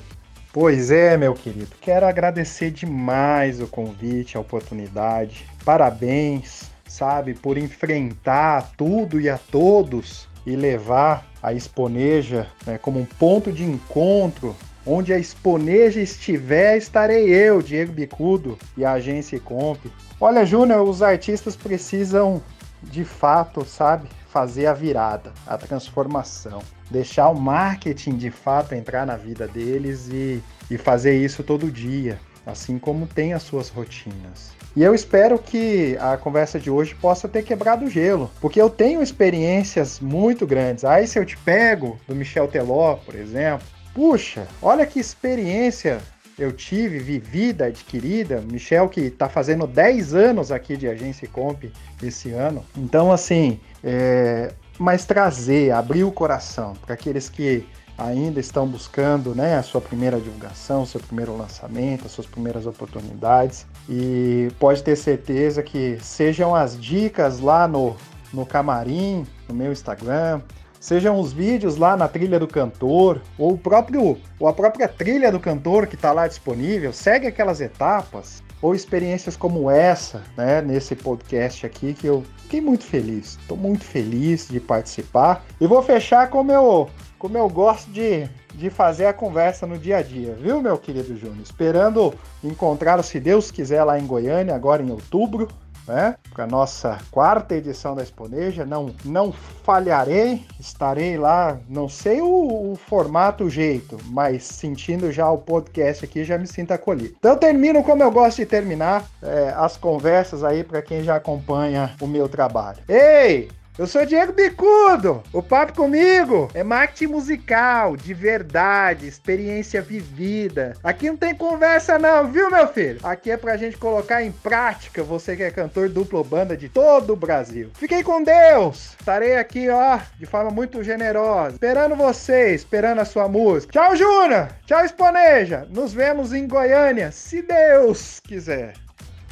Pois 0.59 0.91
é, 0.91 1.19
meu 1.19 1.35
querido. 1.35 1.77
Quero 1.83 2.07
agradecer 2.07 2.71
demais 2.71 3.61
o 3.61 3.67
convite, 3.67 4.39
a 4.39 4.41
oportunidade. 4.41 5.45
Parabéns, 5.67 6.71
sabe, 6.89 7.35
por 7.35 7.59
enfrentar 7.59 8.73
tudo 8.75 9.21
e 9.21 9.29
a 9.29 9.37
todos 9.37 10.27
e 10.47 10.57
levar 10.57 11.27
a 11.43 11.53
Exponeja 11.53 12.47
né, 12.67 12.79
como 12.79 12.99
um 12.99 13.05
ponto 13.05 13.53
de 13.53 13.65
encontro. 13.65 14.57
Onde 14.87 15.13
a 15.13 15.19
Exponeja 15.19 16.01
estiver, 16.01 16.79
estarei 16.79 17.29
eu, 17.29 17.61
Diego 17.61 17.93
Bicudo, 17.93 18.57
e 18.79 18.83
a 18.83 18.93
agência 18.93 19.39
Comp. 19.39 19.85
Olha, 20.19 20.47
Júnior, 20.47 20.89
os 20.89 21.03
artistas 21.03 21.55
precisam 21.55 22.43
de 22.83 23.05
fato, 23.05 23.63
sabe, 23.63 24.09
fazer 24.31 24.65
a 24.65 24.73
virada, 24.73 25.35
a 25.47 25.59
transformação, 25.59 26.63
deixar 26.91 27.29
o 27.29 27.39
marketing 27.39 28.17
de 28.17 28.31
fato 28.31 28.75
entrar 28.75 29.07
na 29.07 29.17
vida 29.17 29.47
deles 29.47 30.09
e, 30.09 30.43
e 30.71 30.79
fazer 30.79 31.17
isso 31.17 31.43
todo 31.43 31.71
dia, 31.71 32.19
assim 32.45 32.79
como 32.79 33.07
tem 33.07 33.33
as 33.33 33.43
suas 33.43 33.69
rotinas. 33.69 34.55
E 34.75 34.83
eu 34.83 34.95
espero 34.95 35.39
que 35.39 35.97
a 35.99 36.17
conversa 36.17 36.61
de 36.61 36.71
hoje 36.71 36.95
possa 36.95 37.27
ter 37.27 37.43
quebrado 37.43 37.87
o 37.87 37.91
gelo, 37.91 38.31
porque 38.41 38.61
eu 38.61 38.69
tenho 38.69 39.03
experiências 39.03 40.01
muito 40.01 40.47
grandes. 40.47 40.85
Aí 40.85 41.07
se 41.07 41.19
eu 41.19 41.25
te 41.25 41.37
pego 41.39 41.99
do 42.07 42.15
Michel 42.15 42.47
Teló, 42.47 42.97
por 42.97 43.15
exemplo, 43.15 43.67
puxa, 43.95 44.47
olha 44.61 44.85
que 44.85 45.01
experiência 45.01 45.99
eu 46.39 46.53
tive, 46.53 46.99
vivida, 46.99 47.67
adquirida. 47.67 48.43
Michel, 48.43 48.89
que 48.89 49.01
está 49.01 49.29
fazendo 49.29 49.67
10 49.67 50.15
anos 50.15 50.53
aqui 50.53 50.77
de 50.77 50.87
agência 50.87 51.27
Comp 51.27 51.65
esse 52.03 52.31
ano. 52.31 52.63
Então, 52.77 53.11
assim, 53.11 53.59
é... 53.83 54.53
mas 54.79 55.05
trazer, 55.05 55.73
abrir 55.73 56.05
o 56.05 56.13
coração 56.13 56.75
para 56.85 56.95
aqueles 56.95 57.29
que 57.29 57.67
ainda 57.99 58.39
estão 58.39 58.67
buscando 58.67 59.35
né, 59.35 59.57
a 59.57 59.63
sua 59.63 59.81
primeira 59.81 60.21
divulgação, 60.21 60.85
seu 60.85 61.01
primeiro 61.01 61.37
lançamento, 61.37 62.07
as 62.07 62.13
suas 62.13 62.27
primeiras 62.27 62.67
oportunidades. 62.67 63.67
E 63.89 64.51
pode 64.59 64.83
ter 64.83 64.97
certeza 64.97 65.63
que 65.63 65.99
sejam 66.01 66.55
as 66.55 66.79
dicas 66.79 67.41
lá 67.41 67.67
no, 67.67 67.97
no 68.33 68.45
camarim, 68.45 69.27
no 69.49 69.55
meu 69.55 69.73
Instagram, 69.73 70.43
sejam 70.79 71.19
os 71.19 71.33
vídeos 71.33 71.77
lá 71.77 71.97
na 71.97 72.07
trilha 72.07 72.39
do 72.39 72.47
cantor, 72.47 73.23
ou 73.39 73.55
o 73.55 73.59
próprio, 73.59 74.19
ou 74.39 74.49
a 74.49 74.53
própria 74.53 74.87
trilha 74.87 75.33
do 75.33 75.41
cantor 75.41 75.87
que 75.87 75.95
está 75.95 76.13
lá 76.13 76.29
disponível, 76.29 76.93
segue 76.93 77.27
aquelas 77.27 77.61
etapas, 77.61 78.43
ou 78.61 78.75
experiências 78.75 79.37
como 79.37 79.71
essa, 79.71 80.23
né, 80.37 80.61
nesse 80.61 80.95
podcast 80.95 81.65
aqui, 81.67 81.95
que 81.95 82.07
eu 82.07 82.23
fiquei 82.47 82.61
muito 82.61 82.85
feliz. 82.85 83.37
Estou 83.41 83.57
muito 83.57 83.85
feliz 83.85 84.49
de 84.49 84.61
participar. 84.61 85.45
E 85.61 85.67
vou 85.67 85.83
fechar 85.83 86.31
como 86.31 86.53
eu, 86.53 86.89
como 87.19 87.37
eu 87.37 87.49
gosto 87.49 87.91
de, 87.91 88.29
de 88.55 88.71
fazer 88.71 89.07
a 89.07 89.13
conversa 89.13 89.67
no 89.67 89.77
dia 89.77 89.99
a 89.99 90.03
dia, 90.03 90.35
viu, 90.41 90.63
meu 90.63 90.79
querido 90.79 91.17
Júnior? 91.17 91.43
Esperando 91.43 92.15
encontrá-lo, 92.43 93.03
se 93.03 93.19
Deus 93.19 93.51
quiser, 93.51 93.83
lá 93.83 93.99
em 93.99 94.07
Goiânia, 94.07 94.55
agora 94.55 94.83
em 94.83 94.91
outubro, 94.91 95.49
né? 95.87 96.17
Para 96.33 96.45
a 96.45 96.47
nossa 96.47 96.99
quarta 97.11 97.55
edição 97.55 97.95
da 97.95 98.03
Exponeja. 98.03 98.65
Não, 98.65 98.95
não 99.05 99.33
falharei, 99.33 100.45
estarei 100.59 101.17
lá. 101.17 101.59
Não 101.69 101.89
sei 101.89 102.21
o, 102.21 102.73
o, 102.73 102.77
formato, 102.77 103.45
o 103.45 103.51
jeito, 103.51 103.99
mas 104.07 104.45
sentindo 104.45 105.11
já 105.13 105.31
o 105.31 105.39
podcast 105.39 106.05
aqui, 106.05 106.25
já 106.25 106.37
me 106.39 106.47
sinto 106.47 106.73
acolhido. 106.73 107.15
Então, 107.19 107.37
termino 107.37 107.83
como 107.83 108.03
eu 108.03 108.11
gosto 108.11 108.39
de 108.39 108.47
terminar 108.47 109.05
é, 109.23 109.55
as 109.57 109.77
conversas 109.77 110.45
aí 110.45 110.65
para 110.65 110.83
quem 110.83 111.03
já 111.03 111.17
acompanha 111.17 111.95
o 112.01 112.07
meu 112.07 112.29
trabalho. 112.29 112.79
Ei! 112.89 113.49
Eu 113.79 113.87
sou 113.87 114.07
Diego 114.07 114.33
Bicudo. 114.33 115.23
O 115.35 115.43
papo 115.43 115.75
comigo 115.75 116.49
é 116.55 116.65
marketing 116.65 117.09
musical, 117.09 117.95
de 117.95 118.15
verdade, 118.15 119.07
experiência 119.07 119.83
vivida. 119.83 120.73
Aqui 120.83 121.11
não 121.11 121.17
tem 121.17 121.35
conversa 121.35 121.99
não, 121.99 122.27
viu, 122.27 122.51
meu 122.51 122.67
filho? 122.69 122.99
Aqui 123.03 123.31
é 123.31 123.37
pra 123.37 123.59
gente 123.59 123.77
colocar 123.77 124.23
em 124.23 124.33
prática, 124.33 125.03
você 125.03 125.37
que 125.37 125.43
é 125.43 125.51
cantor 125.51 125.91
duplo 125.91 126.25
banda 126.25 126.57
de 126.57 126.71
todo 126.71 127.13
o 127.13 127.17
Brasil. 127.17 127.71
Fiquei 127.75 128.03
com 128.03 128.23
Deus. 128.23 128.97
Estarei 128.99 129.37
aqui, 129.37 129.69
ó, 129.69 129.99
de 130.19 130.25
forma 130.25 130.51
muito 130.51 130.83
generosa, 130.83 131.57
esperando 131.57 131.95
você, 131.97 132.55
esperando 132.55 133.01
a 133.01 133.05
sua 133.05 133.29
música. 133.29 133.73
Tchau, 133.73 133.95
Júnior. 133.95 134.49
Tchau, 134.65 134.87
Esponeja. 134.87 135.67
Nos 135.69 135.93
vemos 135.93 136.33
em 136.33 136.49
Goiânia, 136.49 137.13
se 137.13 137.43
Deus 137.43 138.21
quiser. 138.21 138.86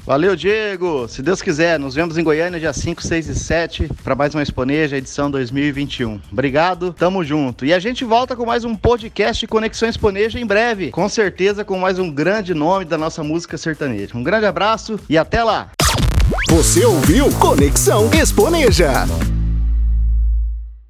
Valeu, 0.07 0.37
Diego! 0.37 1.09
Se 1.09 1.23
Deus 1.23 1.41
quiser, 1.41 1.79
nos 1.79 1.95
vemos 1.95 2.19
em 2.19 2.23
Goiânia 2.23 2.61
dia 2.61 2.75
5, 2.75 3.03
6 3.03 3.29
e 3.29 3.35
7 3.35 3.91
para 4.03 4.15
mais 4.15 4.35
uma 4.35 4.43
Exponeja, 4.43 4.99
edição 4.99 5.31
2021. 5.31 6.21
Obrigado, 6.31 6.93
tamo 6.93 7.25
junto. 7.25 7.65
E 7.65 7.73
a 7.73 7.79
gente 7.79 8.05
volta 8.05 8.37
com 8.37 8.45
mais 8.45 8.67
um 8.67 8.77
podcast 8.77 9.47
Conexão 9.47 9.89
Exponeja 9.89 10.39
em 10.39 10.45
breve, 10.45 10.91
com 10.91 11.09
certeza 11.09 11.65
com 11.65 11.79
mais 11.79 11.99
um 11.99 12.11
grande 12.11 12.53
nome 12.53 12.85
da 12.85 12.99
nossa 12.99 13.25
música 13.25 13.57
sertaneja. 13.57 14.15
Um 14.15 14.23
grande 14.23 14.45
abraço 14.45 15.01
e 15.09 15.17
até 15.17 15.43
lá! 15.43 15.71
Você 16.51 16.85
ouviu 16.85 17.31
Conexão 17.39 18.11
Exponeja. 18.13 19.07